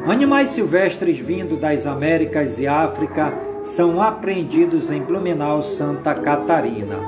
Animais 0.05 0.49
silvestres 0.49 1.19
vindo 1.19 1.55
das 1.55 1.85
Américas 1.85 2.59
e 2.59 2.67
África 2.67 3.52
são 3.63 4.01
apreendidos 4.01 4.91
em 4.91 5.01
Blumenau, 5.01 5.63
Santa 5.63 6.13
Catarina. 6.13 6.99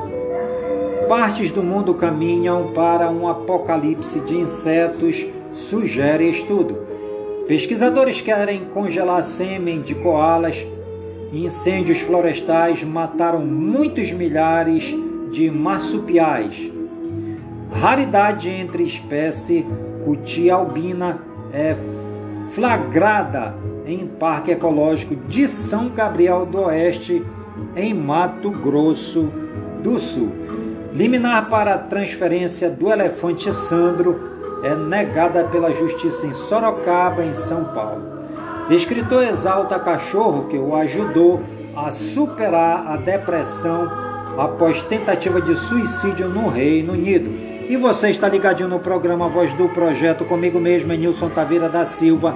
Partes 1.08 1.52
do 1.52 1.62
mundo 1.62 1.94
caminham 1.94 2.72
para 2.74 3.12
um 3.12 3.28
apocalipse 3.28 4.22
de 4.22 4.38
insetos, 4.38 5.26
sugere 5.54 6.30
estudo. 6.30 6.78
Pesquisadores 7.46 8.22
querem 8.22 8.66
congelar 8.74 9.22
sêmen 9.22 9.82
de 9.82 9.94
koalas. 9.94 10.66
Incêndios 11.32 12.00
florestais 12.00 12.84
mataram 12.84 13.46
muitos 13.46 14.12
milhares 14.12 14.96
de 15.32 15.52
marsupiais. 15.52 16.72
Raridade 17.72 18.50
entre 18.50 18.84
espécie 18.84 19.66
cutia 20.06 20.56
albina 20.56 21.20
é 21.54 21.76
flagrada 22.52 23.54
em 23.86 24.08
Parque 24.08 24.52
Ecológico 24.52 25.16
de 25.16 25.48
São 25.48 25.90
Gabriel 25.90 26.46
do 26.46 26.62
Oeste, 26.62 27.24
em 27.76 27.94
Mato 27.94 28.50
Grosso 28.50 29.32
do 29.84 30.00
Sul. 30.00 30.32
Liminar 30.94 31.50
para 31.50 31.78
transferência 31.78 32.70
do 32.70 32.92
elefante 32.92 33.54
Sandro 33.54 34.34
é 34.64 34.74
negada 34.76 35.44
pela 35.44 35.72
Justiça 35.72 36.26
em 36.26 36.34
Sorocaba, 36.34 37.24
em 37.24 37.34
São 37.34 37.66
Paulo. 37.66 38.02
Escritor 38.70 39.24
exalta 39.24 39.78
cachorro 39.78 40.48
que 40.48 40.58
o 40.58 40.76
ajudou 40.76 41.44
a 41.76 41.92
superar 41.92 42.88
a 42.88 42.98
depressão 42.98 43.92
após 44.38 44.82
tentativa 44.84 45.40
de 45.40 45.56
suicídio 45.56 46.28
no 46.30 46.50
Reino 46.50 46.94
Unido. 46.94 47.30
E 47.70 47.78
você 47.78 48.10
está 48.10 48.28
ligadinho 48.28 48.70
no 48.70 48.80
programa 48.80 49.28
Voz 49.28 49.54
do 49.54 49.70
Projeto 49.70 50.26
comigo 50.26 50.60
mesmo, 50.60 50.94
Nilson 50.94 51.30
Taveira 51.30 51.70
da 51.70 51.86
Silva 51.86 52.36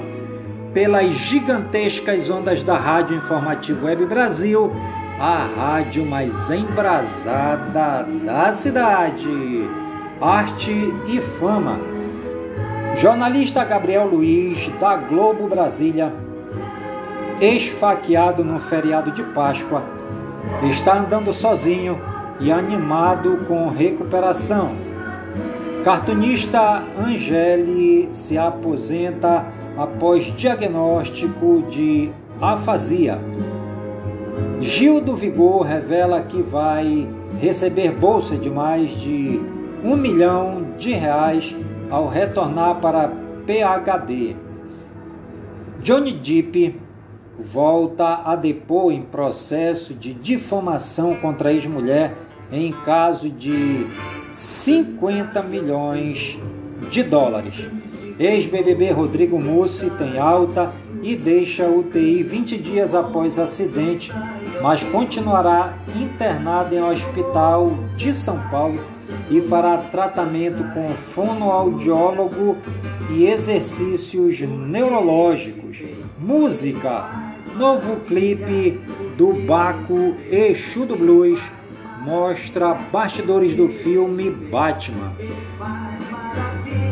pelas 0.74 1.09
gigantescas 1.11 2.30
ondas 2.30 2.61
da 2.63 2.78
Rádio 2.78 3.17
Informativo 3.17 3.86
Web 3.86 4.05
Brasil, 4.05 4.72
a 5.20 5.45
rádio 5.55 6.05
mais 6.05 6.49
embrasada 6.49 8.07
da 8.24 8.53
cidade. 8.53 9.70
Arte 10.22 10.72
e 11.07 11.20
fama. 11.39 11.80
Jornalista 12.95 13.63
Gabriel 13.63 14.05
Luiz, 14.05 14.70
da 14.80 14.95
Globo 14.97 15.47
Brasília, 15.47 16.13
esfaqueado 17.39 18.43
no 18.43 18.59
feriado 18.59 19.11
de 19.11 19.24
Páscoa, 19.24 19.84
está 20.63 20.97
andando 20.97 21.32
sozinho 21.32 21.99
e 22.39 22.51
animado 22.51 23.45
com 23.47 23.70
recuperação. 23.70 24.76
Cartunista 25.84 26.84
Angeli 26.97 28.09
se 28.11 28.38
aposenta 28.38 29.59
após 29.80 30.25
diagnóstico 30.36 31.63
de 31.69 32.11
afasia. 32.41 33.17
Gil 34.59 34.99
do 34.99 35.15
Vigor 35.15 35.61
revela 35.61 36.21
que 36.21 36.41
vai 36.41 37.07
receber 37.39 37.93
bolsa 37.93 38.36
de 38.36 38.49
mais 38.49 38.91
de 38.91 39.39
um 39.82 39.95
milhão 39.95 40.73
de 40.77 40.91
reais 40.91 41.55
ao 41.89 42.09
retornar 42.09 42.82
para 42.82 43.09
PHD. 43.45 44.36
Johnny 45.82 46.11
Depp 46.11 46.77
volta 47.39 48.21
a 48.25 48.36
depor 48.36 48.91
em 48.91 49.01
processo 49.01 49.93
de 49.93 50.13
difamação 50.13 51.15
contra 51.15 51.53
ex-mulher 51.53 52.17
em 52.51 52.73
caso 52.84 53.30
de 53.30 53.88
50 54.34 55.41
milhões 55.41 56.38
de 56.91 57.01
dólares. 57.01 57.65
Ex-BBB 58.20 58.91
Rodrigo 58.91 59.39
Mussi 59.39 59.89
tem 59.91 60.20
alta 60.20 60.74
e 61.01 61.15
deixa 61.15 61.70
UTI 61.70 62.22
20 62.22 62.57
dias 62.57 62.93
após 62.93 63.39
acidente, 63.39 64.11
mas 64.61 64.84
continuará 64.84 65.78
internado 65.95 66.76
em 66.76 66.84
hospital 66.84 67.74
de 67.95 68.11
São 68.13 68.38
Paulo 68.51 68.82
e 69.32 69.39
fará 69.39 69.78
tratamento 69.78 70.61
com 70.74 70.89
fonoaudiólogo 70.95 72.57
e 73.09 73.26
exercícios 73.26 74.41
neurológicos. 74.41 75.82
Música. 76.20 77.32
Novo 77.55 78.01
clipe 78.01 78.82
do 79.15 79.34
Baco 79.45 80.15
Exu 80.30 80.86
do 80.86 80.97
Blues 80.97 81.41
mostra 82.01 82.74
bastidores 82.74 83.55
do 83.55 83.70
filme 83.70 84.30
Batman. 84.30 85.13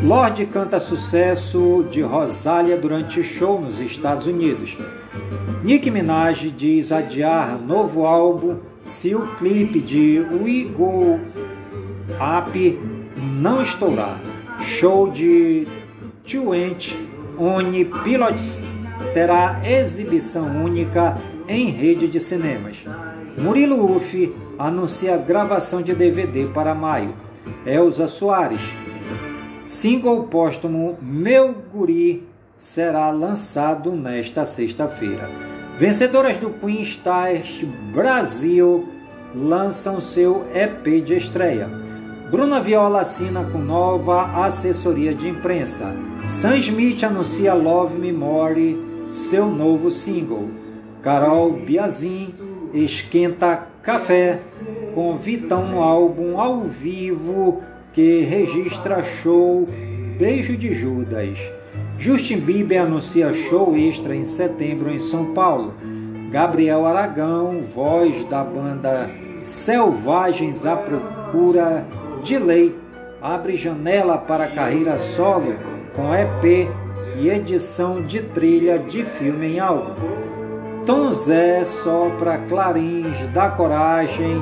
Lorde 0.02 0.46
canta 0.46 0.78
sucesso 0.78 1.84
de 1.90 2.00
Rosália 2.02 2.76
durante 2.76 3.22
show 3.24 3.60
nos 3.60 3.80
Estados 3.80 4.26
Unidos. 4.26 4.78
Nick 5.64 5.90
Minaj 5.90 6.50
diz 6.50 6.92
adiar 6.92 7.58
novo 7.58 8.06
álbum 8.06 8.58
se 8.80 9.14
o 9.16 9.26
clipe 9.36 9.80
de 9.80 10.20
We 10.20 10.64
Go 10.72 11.18
Up 12.14 12.80
não 13.16 13.60
estourar. 13.60 14.20
Show 14.60 15.10
de 15.10 15.66
Twenty 16.24 16.96
Oni 17.36 17.84
Pilots 17.84 18.58
terá 19.12 19.60
exibição 19.64 20.64
única 20.64 21.18
em 21.48 21.70
rede 21.70 22.06
de 22.06 22.20
cinemas. 22.20 22.76
Murilo 23.36 23.96
Uff 23.96 24.32
anuncia 24.56 25.16
gravação 25.16 25.82
de 25.82 25.92
DVD 25.92 26.46
para 26.46 26.74
maio. 26.74 27.14
Elza 27.66 28.06
Soares 28.06 28.60
Single 29.68 30.22
póstumo 30.24 30.96
Meu 31.02 31.54
Guri 31.70 32.26
será 32.56 33.10
lançado 33.10 33.92
nesta 33.92 34.46
sexta-feira. 34.46 35.28
Vencedoras 35.78 36.38
do 36.38 36.48
Queen 36.48 36.80
Stars 36.80 37.64
Brasil 37.92 38.88
lançam 39.34 40.00
seu 40.00 40.46
EP 40.54 41.04
de 41.04 41.18
estreia. 41.18 41.68
Bruna 42.30 42.62
Viola 42.62 43.02
assina 43.02 43.44
com 43.44 43.58
nova 43.58 44.42
assessoria 44.42 45.14
de 45.14 45.28
imprensa. 45.28 45.94
Sam 46.30 46.56
Smith 46.56 47.04
anuncia 47.04 47.52
Love 47.52 47.98
Me 47.98 48.10
More, 48.10 49.06
seu 49.10 49.46
novo 49.46 49.90
single. 49.90 50.48
Carol 51.02 51.52
Biazin 51.52 52.34
esquenta 52.72 53.66
café 53.82 54.40
com 54.94 55.14
Vitão 55.18 55.68
no 55.68 55.82
álbum 55.82 56.40
ao 56.40 56.62
vivo 56.62 57.62
que 57.98 58.20
registra 58.20 59.02
show 59.02 59.68
Beijo 60.16 60.56
de 60.56 60.72
Judas. 60.72 61.36
Justin 61.98 62.38
Bieber 62.38 62.80
anuncia 62.80 63.34
show 63.34 63.76
extra 63.76 64.14
em 64.14 64.24
setembro 64.24 64.88
em 64.88 65.00
São 65.00 65.34
Paulo. 65.34 65.74
Gabriel 66.30 66.86
Aragão, 66.86 67.64
voz 67.74 68.24
da 68.26 68.44
banda 68.44 69.10
Selvagens 69.42 70.64
à 70.64 70.76
Procura 70.76 71.84
de 72.22 72.38
Lei, 72.38 72.72
abre 73.20 73.56
janela 73.56 74.16
para 74.16 74.46
carreira 74.46 74.96
solo 74.96 75.56
com 75.96 76.14
EP 76.14 76.70
e 77.16 77.28
edição 77.28 78.00
de 78.00 78.22
trilha 78.22 78.78
de 78.78 79.02
filme 79.02 79.54
em 79.54 79.58
álbum. 79.58 79.94
Tom 80.86 81.10
Zé 81.10 81.64
sopra 81.64 82.38
clarins 82.38 83.26
da 83.34 83.50
coragem 83.50 84.40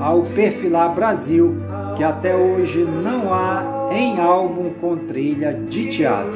ao 0.00 0.22
perfilar 0.22 0.92
Brasil 0.92 1.65
que 1.96 2.04
até 2.04 2.36
hoje 2.36 2.84
não 2.84 3.32
há 3.32 3.88
em 3.90 4.20
álbum 4.20 4.70
com 4.80 4.96
trilha 4.96 5.54
de 5.54 5.88
teatro. 5.88 6.34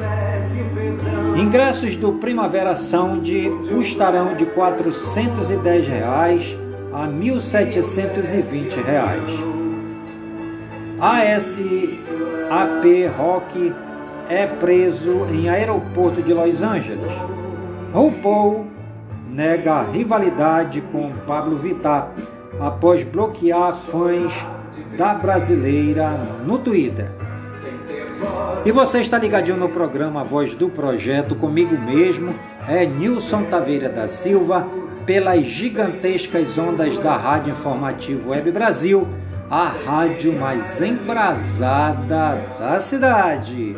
Ingressos 1.37 1.95
do 1.95 2.13
Primavera 2.13 2.75
Sound 2.75 3.31
custarão 3.69 4.35
de 4.35 4.45
410 4.47 5.87
reais 5.87 6.57
a 6.91 7.07
1.720 7.07 8.83
reais. 8.83 9.31
ASAP 10.99 11.65
Rock 13.17 13.73
é 14.29 14.45
preso 14.45 15.25
em 15.31 15.49
aeroporto 15.49 16.21
de 16.21 16.33
Los 16.33 16.61
Angeles. 16.61 17.13
RuPaul 17.93 18.65
nega 19.29 19.81
rivalidade 19.81 20.81
com 20.91 21.11
Pablo 21.25 21.57
Vittar 21.57 22.11
após 22.59 23.03
bloquear 23.03 23.73
fãs 23.73 24.33
da 24.97 25.13
brasileira 25.13 26.09
no 26.45 26.57
Twitter. 26.59 27.09
E 28.63 28.71
você 28.71 29.01
está 29.01 29.17
ligadinho 29.17 29.57
no 29.57 29.69
programa 29.69 30.23
Voz 30.23 30.53
do 30.53 30.69
Projeto 30.69 31.35
comigo 31.35 31.75
mesmo, 31.77 32.35
é 32.67 32.85
Nilson 32.85 33.43
Taveira 33.45 33.89
da 33.89 34.07
Silva, 34.07 34.67
pelas 35.05 35.43
gigantescas 35.45 36.57
ondas 36.57 36.97
da 36.99 37.17
Rádio 37.17 37.53
Informativo 37.53 38.29
Web 38.29 38.51
Brasil, 38.51 39.07
a 39.49 39.65
rádio 39.67 40.31
mais 40.33 40.79
embrasada 40.79 42.39
da 42.59 42.79
cidade. 42.79 43.75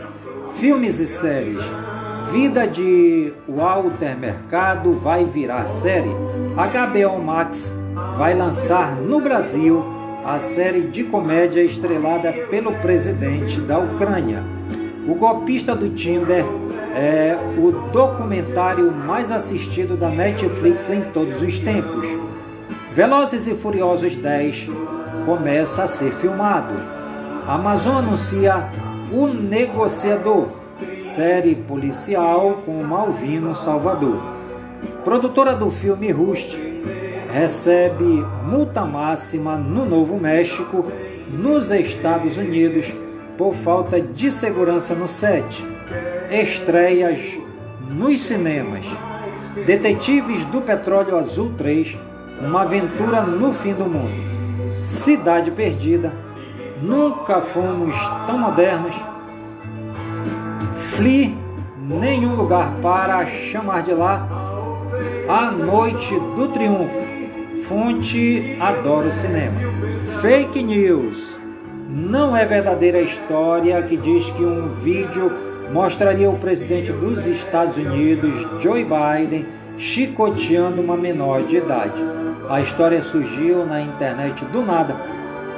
Filmes 0.60 1.00
e 1.00 1.08
séries. 1.08 1.64
Vida 2.32 2.68
de 2.68 3.32
Walter 3.48 4.18
Mercado 4.18 4.94
vai 4.96 5.24
virar 5.24 5.66
série. 5.66 6.10
HBO 6.10 7.24
Max 7.24 7.74
vai 8.18 8.34
lançar 8.34 8.96
no 8.98 9.22
Brasil 9.22 9.93
a 10.26 10.40
série 10.40 10.84
de 10.84 11.04
comédia 11.04 11.62
estrelada 11.62 12.32
pelo 12.50 12.72
presidente 12.76 13.60
da 13.60 13.78
Ucrânia. 13.78 14.42
O 15.06 15.16
golpista 15.16 15.76
do 15.76 15.90
Tinder 15.90 16.46
é 16.96 17.38
o 17.58 17.72
documentário 17.92 18.90
mais 18.90 19.32
assistido 19.32 19.98
da 19.98 20.10
Netflix 20.10 20.90
em 20.90 21.02
todos 21.12 21.42
os 21.42 21.60
tempos. 21.60 22.08
Velozes 22.94 23.48
e 23.48 23.56
Furiosos 23.56 24.16
10 24.16 24.70
começa 25.26 25.84
a 25.84 25.88
ser 25.88 26.14
filmado. 26.14 26.74
Amazon 27.46 27.98
anuncia 27.98 28.70
O 29.12 29.28
Negociador, 29.28 30.48
série 31.00 31.56
policial 31.56 32.62
com 32.66 32.82
Malvino 32.82 33.54
Salvador. 33.56 34.22
Produtora 35.04 35.54
do 35.54 35.70
filme 35.70 36.12
Rust 36.12 36.63
recebe 37.34 38.24
multa 38.46 38.86
máxima 38.86 39.56
no 39.56 39.86
Novo 39.86 40.20
México, 40.20 40.92
nos 41.32 41.72
Estados 41.72 42.38
Unidos, 42.38 42.94
por 43.36 43.56
falta 43.56 44.00
de 44.00 44.32
segurança 44.32 44.94
no 44.94 45.08
set. 45.08 45.66
Estreias 46.30 47.18
nos 47.90 48.20
cinemas. 48.20 48.86
Detetives 49.66 50.46
do 50.46 50.62
Petróleo 50.62 51.18
Azul 51.18 51.54
3, 51.58 51.98
uma 52.40 52.62
aventura 52.62 53.24
no 53.24 53.52
fim 53.52 53.74
do 53.74 53.86
mundo. 53.86 54.14
Cidade 54.86 55.50
Perdida, 55.50 56.14
Nunca 56.84 57.42
Fomos 57.42 57.96
Tão 58.28 58.38
Modernos, 58.38 58.94
Fli, 60.96 61.36
Nenhum 61.80 62.36
Lugar 62.36 62.74
para 62.80 63.26
Chamar 63.26 63.82
de 63.82 63.94
Lá, 63.94 64.28
A 65.28 65.50
Noite 65.50 66.14
do 66.36 66.48
Triunfo, 66.50 67.13
Fonte 67.68 68.58
Adoro 68.60 69.10
Cinema, 69.10 69.62
Fake 70.22 70.62
News, 70.62 71.40
não 71.90 72.36
é 72.36 72.46
verdadeira 72.46 72.98
a 72.98 73.02
história 73.02 73.82
que 73.84 73.96
diz 73.96 74.30
que 74.32 74.44
um 74.44 74.68
vídeo 74.84 75.32
mostraria 75.72 76.30
o 76.30 76.38
presidente 76.38 76.92
dos 76.92 77.26
Estados 77.26 77.78
Unidos, 77.78 78.36
Joe 78.62 78.84
Biden, 78.84 79.46
chicoteando 79.78 80.82
uma 80.82 80.98
menor 80.98 81.44
de 81.44 81.58
idade. 81.58 82.04
A 82.50 82.60
história 82.60 83.02
surgiu 83.02 83.66
na 83.66 83.82
internet 83.82 84.44
do 84.46 84.62
nada 84.62 84.98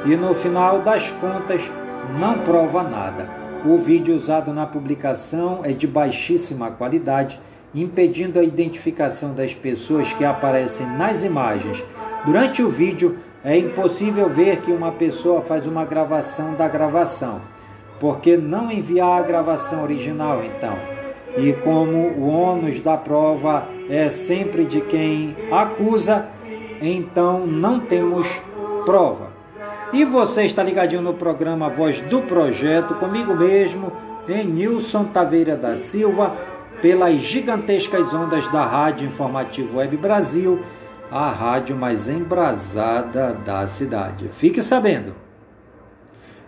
e 0.06 0.16
no 0.16 0.36
final 0.36 0.82
das 0.82 1.10
contas 1.10 1.62
não 2.20 2.38
prova 2.40 2.84
nada. 2.84 3.28
O 3.66 3.80
vídeo 3.80 4.16
usado 4.16 4.54
na 4.54 4.68
publicação 4.68 5.62
é 5.64 5.72
de 5.72 5.88
baixíssima 5.88 6.70
qualidade, 6.70 7.40
impedindo 7.74 8.40
a 8.40 8.44
identificação 8.44 9.34
das 9.34 9.54
pessoas 9.54 10.14
que 10.14 10.24
aparecem 10.24 10.86
nas 10.86 11.24
imagens. 11.24 11.84
Durante 12.26 12.64
o 12.64 12.70
vídeo, 12.70 13.18
é 13.44 13.56
impossível 13.56 14.28
ver 14.28 14.62
que 14.62 14.72
uma 14.72 14.92
pessoa 14.92 15.42
faz 15.42 15.68
uma 15.68 15.86
gravação 15.86 16.56
da 16.56 16.68
gravação. 16.68 17.40
Por 18.00 18.20
que 18.20 18.36
não 18.36 18.72
enviar 18.72 19.20
a 19.20 19.24
gravação 19.24 19.84
original 19.84 20.44
então? 20.44 20.76
E 21.38 21.54
como 21.54 21.98
o 21.98 22.28
ônus 22.28 22.82
da 22.82 22.98
prova 22.98 23.68
é 23.88 24.10
sempre 24.10 24.66
de 24.66 24.82
quem 24.82 25.36
acusa, 25.52 26.28
então 26.82 27.46
não 27.46 27.80
temos 27.80 28.28
prova. 28.86 29.28
E 29.94 30.04
você 30.04 30.46
está 30.46 30.64
ligadinho 30.64 31.04
no 31.04 31.14
programa 31.14 31.70
Voz 31.70 32.02
do 32.02 32.22
Projeto, 32.22 32.96
comigo 32.96 33.36
mesmo, 33.36 33.92
em 34.28 34.44
Nilson 34.46 35.06
Taveira 35.06 35.56
da 35.56 35.76
Silva, 35.76 36.36
pelas 36.82 37.18
gigantescas 37.18 38.14
ondas 38.14 38.48
da 38.50 38.66
Rádio 38.66 39.08
Informativo 39.08 39.78
Web 39.78 39.96
Brasil, 39.98 40.62
a 41.12 41.30
rádio 41.30 41.76
mais 41.76 42.10
embrasada 42.10 43.34
da 43.34 43.66
cidade. 43.68 44.30
Fique 44.38 44.62
sabendo. 44.62 45.14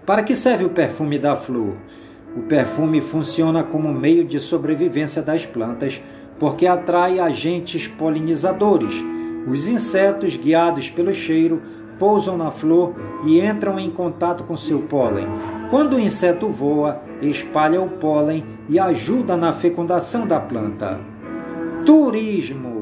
Para 0.06 0.24
que 0.24 0.36
serve 0.36 0.66
o 0.66 0.70
perfume 0.70 1.20
da 1.20 1.36
flor? 1.36 1.76
O 2.36 2.42
perfume 2.42 3.02
funciona 3.02 3.64
como 3.64 3.94
meio 3.94 4.24
de 4.24 4.40
sobrevivência 4.40 5.22
das 5.22 5.46
plantas 5.46 6.02
porque 6.40 6.68
atrai 6.68 7.20
agentes 7.20 7.88
polinizadores 7.88 8.94
os 9.48 9.66
insetos, 9.70 10.36
guiados 10.36 10.90
pelo 10.90 11.14
cheiro, 11.14 11.62
pousam 11.98 12.38
na 12.38 12.52
flor 12.52 12.94
e 13.26 13.40
entram 13.40 13.80
em 13.80 13.90
contato 13.90 14.44
com 14.44 14.58
seu 14.58 14.82
pólen. 14.82 15.26
Quando 15.70 15.96
o 15.96 16.00
inseto 16.00 16.50
voa, 16.50 17.02
espalha 17.22 17.82
o 17.82 17.90
pólen 17.90 18.44
e 18.68 18.78
ajuda 18.78 19.38
na 19.38 19.54
fecundação 19.54 20.28
da 20.28 20.38
planta. 20.38 21.00
Turismo. 21.86 22.77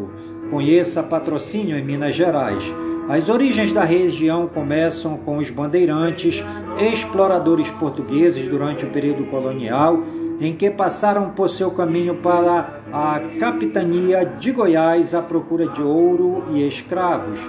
Conheça 0.50 1.04
patrocínio 1.04 1.78
em 1.78 1.84
Minas 1.84 2.16
Gerais. 2.16 2.64
As 3.10 3.30
origens 3.30 3.74
da 3.74 3.84
região 3.84 4.48
começam 4.48 5.18
com 5.18 5.38
os 5.38 5.50
bandeirantes, 5.50 6.44
exploradores 6.92 7.70
portugueses 7.72 8.48
durante 8.48 8.86
o 8.86 8.90
período 8.90 9.26
colonial 9.26 10.04
em 10.40 10.54
que 10.54 10.70
passaram 10.70 11.30
por 11.30 11.50
seu 11.50 11.72
caminho 11.72 12.16
para 12.16 12.82
a 12.92 13.22
capitania 13.40 14.26
de 14.26 14.52
Goiás 14.52 15.14
à 15.14 15.22
procura 15.22 15.68
de 15.68 15.82
ouro 15.82 16.44
e 16.54 16.68
escravos. 16.68 17.40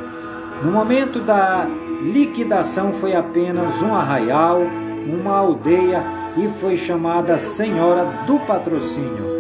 No 0.63 0.71
momento 0.71 1.21
da 1.21 1.67
liquidação 2.03 2.93
foi 2.93 3.15
apenas 3.15 3.83
um 3.83 3.95
arraial, 3.95 4.63
uma 5.07 5.37
aldeia 5.37 6.05
e 6.37 6.49
foi 6.61 6.77
chamada 6.77 7.39
Senhora 7.39 8.05
do 8.27 8.39
Patrocínio. 8.41 9.36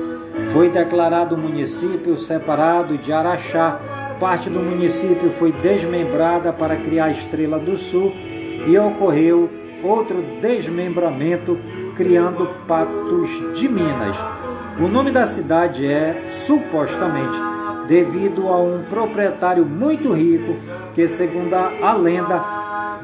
Foi 0.57 0.70
declarado 0.70 1.36
município 1.36 2.16
separado 2.16 2.96
de 2.96 3.12
Araxá. 3.12 3.78
Parte 4.18 4.48
do 4.48 4.61
município 4.61 5.30
foi 5.30 5.52
desmembrada 5.52 6.50
para 6.50 6.76
criar 6.76 7.04
a 7.04 7.11
Estrela 7.11 7.59
do 7.59 7.76
Sul 7.76 8.11
e 8.66 8.78
ocorreu 8.78 9.50
outro 9.84 10.16
desmembramento 10.40 11.61
criando 11.94 12.48
Patos 12.66 13.28
de 13.54 13.68
Minas. 13.68 14.16
O 14.80 14.88
nome 14.88 15.11
da 15.11 15.26
cidade 15.26 15.86
é, 15.86 16.24
supostamente, 16.30 17.36
devido 17.86 18.48
a 18.48 18.59
um 18.59 18.82
proprietário 18.84 19.66
muito 19.66 20.11
rico 20.11 20.57
que, 20.94 21.07
segundo 21.07 21.52
a 21.52 21.92
lenda, 21.92 22.42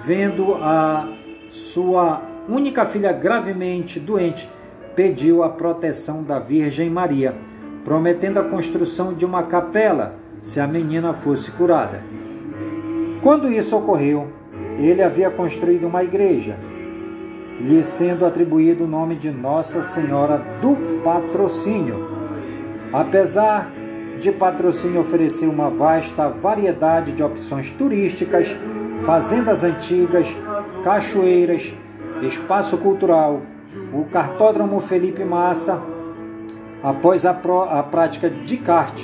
vendo 0.02 0.54
a 0.54 1.06
sua 1.50 2.22
única 2.48 2.86
filha 2.86 3.12
gravemente 3.12 4.00
doente, 4.00 4.48
pediu 4.94 5.42
a 5.42 5.48
proteção 5.48 6.22
da 6.22 6.38
Virgem 6.38 6.90
Maria, 6.90 7.34
prometendo 7.84 8.38
a 8.38 8.44
construção 8.44 9.12
de 9.12 9.24
uma 9.24 9.42
capela 9.42 10.16
se 10.40 10.60
a 10.60 10.66
menina 10.66 11.12
fosse 11.12 11.50
curada. 11.52 12.02
Quando 13.22 13.50
isso 13.50 13.76
ocorreu, 13.76 14.28
ele 14.78 15.02
havia 15.02 15.30
construído 15.30 15.86
uma 15.86 16.02
igreja 16.02 16.56
lhe 17.60 17.82
sendo 17.84 18.26
atribuído 18.26 18.84
o 18.84 18.88
nome 18.88 19.14
de 19.14 19.30
Nossa 19.30 19.82
Senhora 19.82 20.38
do 20.60 20.76
Patrocínio. 21.04 22.08
Apesar 22.92 23.70
de 24.18 24.32
Patrocínio 24.32 25.00
oferecer 25.00 25.46
uma 25.46 25.70
vasta 25.70 26.28
variedade 26.28 27.12
de 27.12 27.22
opções 27.22 27.70
turísticas, 27.70 28.56
fazendas 29.04 29.62
antigas, 29.62 30.26
cachoeiras, 30.82 31.72
espaço 32.22 32.76
cultural, 32.78 33.42
o 33.92 34.04
cartódromo 34.04 34.80
Felipe 34.80 35.24
Massa, 35.24 35.82
após 36.82 37.24
a, 37.24 37.34
pro, 37.34 37.62
a 37.62 37.82
prática 37.82 38.28
de 38.28 38.56
kart, 38.56 38.98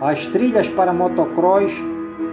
as 0.00 0.26
trilhas 0.26 0.68
para 0.68 0.92
motocross, 0.92 1.72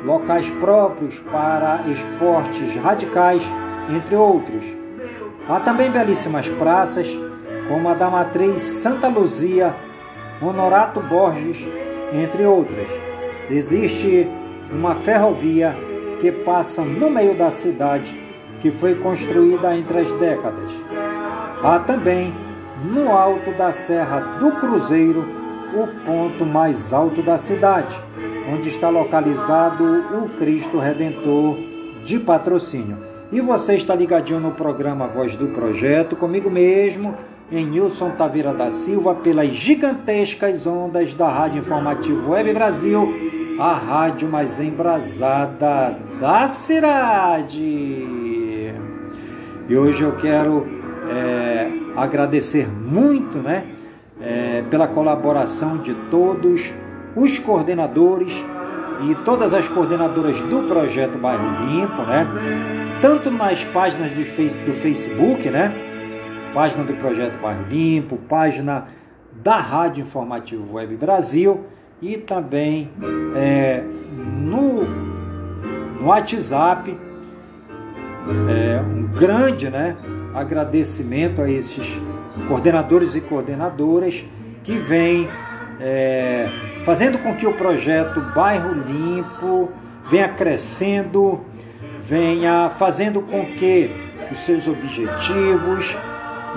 locais 0.05 0.49
próprios 0.51 1.19
para 1.31 1.81
esportes 1.87 2.75
radicais, 2.75 3.43
entre 3.89 4.15
outros 4.15 4.81
Há 5.49 5.59
também 5.59 5.89
belíssimas 5.89 6.47
praças, 6.47 7.07
como 7.67 7.89
a 7.89 7.93
da 7.93 8.09
Matriz 8.09 8.61
Santa 8.61 9.07
Luzia, 9.07 9.75
Honorato 10.41 11.01
Borges, 11.01 11.67
entre 12.13 12.45
outras. 12.45 12.87
Existe 13.49 14.29
uma 14.71 14.95
ferrovia 14.95 15.75
que 16.19 16.31
passa 16.31 16.83
no 16.83 17.09
meio 17.09 17.35
da 17.35 17.49
cidade, 17.49 18.17
que 18.61 18.69
foi 18.71 18.95
construída 18.95 19.75
entre 19.75 19.99
as 19.99 20.11
décadas. 20.13 20.71
Há 21.63 21.77
também, 21.77 22.33
no 22.83 23.11
alto 23.11 23.51
da 23.51 23.71
Serra 23.71 24.19
do 24.39 24.51
Cruzeiro, 24.53 25.23
o 25.75 25.85
ponto 26.03 26.43
mais 26.43 26.91
alto 26.91 27.21
da 27.21 27.37
cidade, 27.37 27.95
onde 28.51 28.69
está 28.69 28.89
localizado 28.89 29.83
o 29.83 30.29
Cristo 30.39 30.79
Redentor 30.79 31.59
de 32.03 32.17
patrocínio. 32.17 32.97
E 33.31 33.39
você 33.39 33.75
está 33.75 33.93
ligadinho 33.93 34.39
no 34.39 34.51
programa 34.51 35.05
Voz 35.05 35.35
do 35.35 35.49
Projeto, 35.49 36.15
comigo 36.15 36.49
mesmo, 36.49 37.15
em 37.51 37.63
Nilson 37.63 38.09
Taveira 38.17 38.55
da 38.55 38.71
Silva, 38.71 39.13
pelas 39.13 39.49
gigantescas 39.49 40.65
ondas 40.65 41.13
da 41.13 41.29
Rádio 41.29 41.59
Informativo 41.59 42.31
Web 42.31 42.53
Brasil, 42.53 43.07
a 43.59 43.73
rádio 43.73 44.27
mais 44.27 44.59
embrasada 44.59 45.95
da 46.19 46.47
cidade. 46.47 47.59
E 49.69 49.77
hoje 49.77 50.01
eu 50.01 50.13
quero 50.17 50.80
é, 51.11 51.69
agradecer 51.95 52.67
muito 52.67 53.37
né, 53.37 53.65
é, 54.21 54.63
pela 54.69 54.87
colaboração 54.87 55.77
de 55.77 55.93
todos 56.09 56.71
os 57.15 57.39
coordenadores 57.39 58.43
e 59.03 59.15
todas 59.25 59.53
as 59.53 59.67
coordenadoras 59.67 60.41
do 60.43 60.63
projeto 60.63 61.17
Bairro 61.17 61.65
Limpo, 61.65 62.03
né? 62.03 62.27
Tanto 63.01 63.31
nas 63.31 63.63
páginas 63.63 64.11
do, 64.11 64.23
face, 64.23 64.61
do 64.61 64.73
Facebook, 64.73 65.49
né? 65.49 65.73
Página 66.53 66.83
do 66.83 66.93
projeto 66.93 67.41
Bairro 67.41 67.63
Limpo, 67.67 68.17
página 68.17 68.87
da 69.33 69.57
Rádio 69.57 70.03
Informativo 70.03 70.75
Web 70.75 70.95
Brasil 70.97 71.65
e 72.01 72.17
também 72.17 72.91
é, 73.35 73.83
no, 74.15 74.83
no 75.99 76.05
WhatsApp. 76.07 76.95
É, 78.47 78.79
um 78.81 79.07
grande 79.07 79.67
né, 79.67 79.95
agradecimento 80.33 81.41
a 81.41 81.49
esses 81.49 81.99
coordenadores 82.47 83.15
e 83.15 83.21
coordenadoras 83.21 84.23
que 84.63 84.77
vêm 84.77 85.29
é, 85.79 86.49
fazendo 86.85 87.17
com 87.17 87.35
que 87.35 87.47
o 87.47 87.53
projeto 87.53 88.21
Bairro 88.33 88.73
Limpo 88.73 89.69
venha 90.09 90.29
crescendo, 90.29 91.41
venha 92.03 92.69
fazendo 92.69 93.21
com 93.21 93.45
que 93.45 93.89
os 94.31 94.39
seus 94.39 94.67
objetivos 94.67 95.97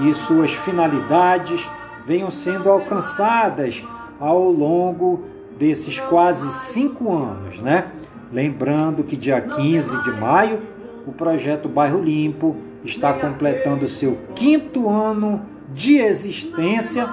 e 0.00 0.14
suas 0.14 0.52
finalidades 0.52 1.66
venham 2.06 2.30
sendo 2.30 2.68
alcançadas 2.68 3.84
ao 4.20 4.50
longo 4.50 5.24
desses 5.58 5.98
quase 6.00 6.52
cinco 6.52 7.12
anos, 7.12 7.60
né? 7.60 7.86
Lembrando 8.32 9.04
que 9.04 9.16
dia 9.16 9.40
15 9.40 10.02
de 10.02 10.10
maio 10.10 10.60
o 11.06 11.12
projeto 11.12 11.68
Bairro 11.68 12.02
Limpo 12.02 12.56
está 12.84 13.12
completando 13.14 13.88
seu 13.88 14.18
quinto 14.34 14.88
ano 14.88 15.46
de 15.70 15.98
existência, 15.98 17.08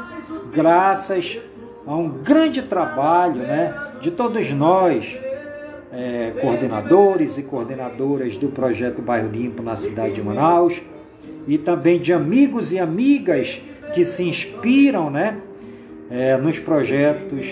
graças 0.53 1.39
a 1.87 1.95
um 1.95 2.09
grande 2.09 2.61
trabalho 2.61 3.41
né, 3.41 3.73
de 4.01 4.11
todos 4.11 4.51
nós, 4.51 5.19
é, 5.91 6.33
coordenadores 6.41 7.37
e 7.37 7.43
coordenadoras 7.43 8.37
do 8.37 8.49
projeto 8.49 9.01
Bairro 9.01 9.29
Limpo 9.29 9.63
na 9.63 9.75
cidade 9.75 10.15
de 10.15 10.21
Manaus, 10.21 10.81
e 11.47 11.57
também 11.57 11.99
de 11.99 12.13
amigos 12.13 12.71
e 12.71 12.79
amigas 12.79 13.61
que 13.93 14.05
se 14.05 14.23
inspiram 14.23 15.09
né, 15.09 15.37
é, 16.09 16.37
nos 16.37 16.59
projetos 16.59 17.45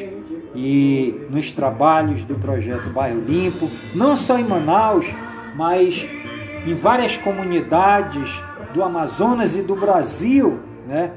e 0.56 1.16
nos 1.30 1.52
trabalhos 1.52 2.26
do 2.26 2.36
projeto 2.36 2.90
Bairro 2.90 3.22
Limpo, 3.22 3.70
não 3.96 4.16
só 4.16 4.38
em 4.38 4.44
Manaus, 4.44 5.08
mas 5.56 6.08
em 6.66 6.74
várias 6.74 7.18
comunidades 7.18 8.42
do 8.74 8.84
Amazonas 8.84 9.56
e 9.56 9.62
do 9.62 9.76
Brasil, 9.76 10.60
né? 10.86 11.12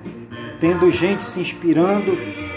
tendo 0.60 0.90
gente 0.90 1.22
se 1.22 1.40
inspirando 1.40 2.16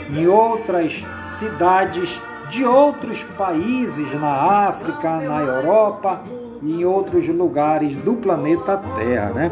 em 0.10 0.28
outras 0.28 1.04
cidades 1.26 2.22
de 2.50 2.64
outros 2.64 3.24
países 3.24 4.14
na 4.14 4.68
África, 4.68 5.20
na 5.20 5.42
Europa 5.42 6.22
e 6.62 6.82
em 6.82 6.86
outros 6.86 7.28
lugares 7.28 7.96
do 7.98 8.14
planeta 8.14 8.78
Terra. 8.96 9.32
Né? 9.32 9.52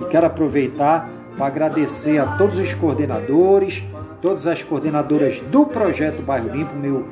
E 0.00 0.04
quero 0.04 0.26
aproveitar 0.26 1.08
para 1.36 1.46
agradecer 1.46 2.18
a 2.18 2.26
todos 2.36 2.58
os 2.58 2.72
coordenadores, 2.74 3.82
todas 4.22 4.46
as 4.46 4.62
coordenadoras 4.62 5.40
do 5.40 5.66
projeto 5.66 6.22
Bairro 6.22 6.48
Limpo, 6.50 6.76
meu 6.76 7.08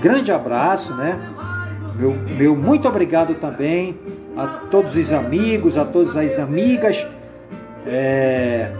grande 0.00 0.30
abraço, 0.30 0.94
né? 0.94 1.18
Meu, 1.96 2.12
meu 2.12 2.56
muito 2.56 2.88
obrigado 2.88 3.34
também 3.34 3.98
a 4.36 4.46
todos 4.70 4.96
os 4.96 5.12
amigos, 5.12 5.78
a 5.78 5.84
todas 5.84 6.16
as 6.16 6.38
amigas 6.38 7.06
é, 7.86 8.70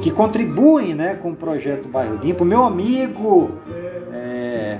que 0.00 0.10
contribuem 0.10 0.94
né, 0.94 1.18
com 1.20 1.30
o 1.30 1.36
projeto 1.36 1.88
Bairro 1.88 2.16
Limpo. 2.16 2.44
Meu 2.44 2.64
amigo 2.64 3.50
é, 4.12 4.78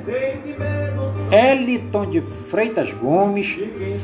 Eliton 1.31 2.07
de 2.07 2.21
Freitas 2.21 2.93
Gomes, 2.93 3.59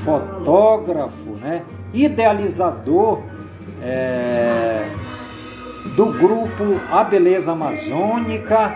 fotógrafo, 0.05 1.31
né, 1.41 1.63
idealizador 1.93 3.23
é, 3.83 4.85
do 5.97 6.07
grupo 6.07 6.81
A 6.91 7.05
Beleza 7.05 7.53
Amazônica, 7.53 8.75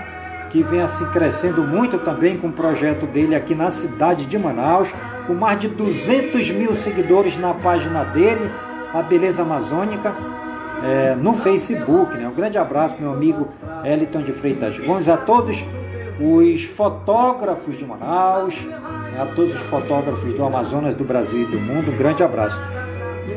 que 0.50 0.62
vem 0.62 0.80
assim 0.80 1.04
crescendo 1.10 1.62
muito 1.62 1.98
também 1.98 2.38
com 2.38 2.48
o 2.48 2.52
projeto 2.52 3.06
dele 3.06 3.34
aqui 3.34 3.54
na 3.54 3.70
cidade 3.70 4.24
de 4.24 4.38
Manaus 4.38 4.88
com 5.28 5.34
mais 5.34 5.60
de 5.60 5.68
200 5.68 6.50
mil 6.52 6.74
seguidores 6.74 7.38
na 7.38 7.52
página 7.52 8.02
dele, 8.02 8.50
a 8.94 9.02
Beleza 9.02 9.42
Amazônica, 9.42 10.16
é, 10.82 11.14
no 11.14 11.34
Facebook. 11.34 12.16
Né? 12.16 12.26
Um 12.26 12.34
grande 12.34 12.56
abraço, 12.56 12.96
meu 12.98 13.12
amigo 13.12 13.46
Eliton 13.84 14.22
de 14.22 14.32
Freitas 14.32 14.78
Gomes, 14.78 15.06
a 15.06 15.18
todos 15.18 15.62
os 16.18 16.64
fotógrafos 16.64 17.76
de 17.76 17.84
Manaus, 17.84 18.54
a 19.20 19.26
todos 19.26 19.54
os 19.54 19.60
fotógrafos 19.62 20.32
do 20.32 20.42
Amazonas, 20.42 20.94
do 20.94 21.04
Brasil 21.04 21.42
e 21.42 21.46
do 21.46 21.60
mundo, 21.60 21.92
um 21.92 21.96
grande 21.96 22.24
abraço. 22.24 22.58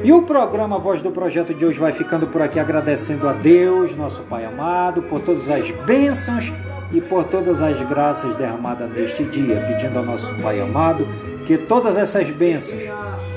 E 0.01 0.13
o 0.13 0.21
programa 0.21 0.79
Voz 0.79 1.01
do 1.01 1.11
Projeto 1.11 1.53
de 1.53 1.65
hoje 1.65 1.77
vai 1.77 1.91
ficando 1.91 2.25
por 2.25 2.41
aqui 2.41 2.57
agradecendo 2.57 3.27
a 3.27 3.33
Deus, 3.33 3.97
nosso 3.97 4.21
Pai 4.23 4.45
amado, 4.45 5.01
por 5.03 5.19
todas 5.19 5.49
as 5.49 5.69
bênçãos 5.71 6.53
e 6.91 6.99
por 6.99 7.23
todas 7.25 7.61
as 7.61 7.81
graças 7.81 8.35
derramadas 8.35 8.91
neste 8.91 9.23
dia, 9.23 9.61
pedindo 9.67 9.97
ao 9.97 10.05
nosso 10.05 10.33
Pai 10.35 10.59
amado 10.59 11.07
que 11.45 11.57
todas 11.57 11.97
essas 11.97 12.29
bênçãos, 12.29 12.83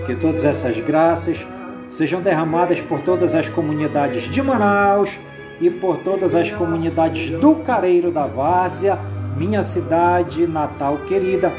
que 0.07 0.15
todas 0.15 0.45
essas 0.45 0.79
graças 0.81 1.47
sejam 1.89 2.21
derramadas 2.21 2.81
por 2.81 3.01
todas 3.01 3.35
as 3.35 3.49
comunidades 3.49 4.25
de 4.25 4.43
Manaus 4.43 5.19
e 5.61 5.71
por 5.71 5.99
todas 5.99 6.35
as 6.35 6.51
comunidades 6.51 7.31
do 7.31 7.57
Careiro 7.57 8.11
da 8.11 8.27
Várzea, 8.27 8.99
minha 9.37 9.63
cidade 9.63 10.47
natal 10.47 10.99
querida. 11.09 11.53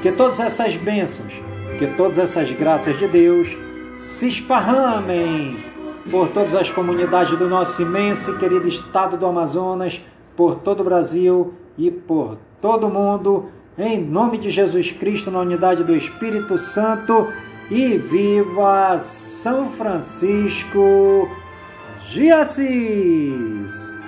Que 0.00 0.10
todas 0.10 0.40
essas 0.40 0.74
bênçãos, 0.76 1.34
que 1.78 1.86
todas 1.88 2.18
essas 2.18 2.50
graças 2.52 2.98
de 2.98 3.06
Deus 3.06 3.56
se 3.98 4.28
esparramem 4.28 5.64
por 6.10 6.28
todas 6.28 6.54
as 6.54 6.70
comunidades 6.70 7.38
do 7.38 7.48
nosso 7.48 7.80
imenso 7.82 8.32
e 8.32 8.38
querido 8.38 8.66
estado 8.66 9.16
do 9.16 9.26
Amazonas, 9.26 10.00
por 10.36 10.56
todo 10.56 10.80
o 10.80 10.84
Brasil 10.84 11.54
e 11.76 11.90
por 11.90 12.36
todo 12.60 12.86
o 12.86 12.90
mundo 12.90 13.46
em 13.78 14.04
nome 14.04 14.36
de 14.36 14.50
Jesus 14.50 14.92
Cristo, 14.92 15.30
na 15.30 15.40
unidade 15.40 15.82
do 15.82 15.96
Espírito 15.96 16.58
Santo, 16.58 17.28
e 17.70 17.96
viva 17.96 18.98
São 18.98 19.70
Francisco 19.70 21.28
de 22.10 22.30
Assis! 22.30 24.01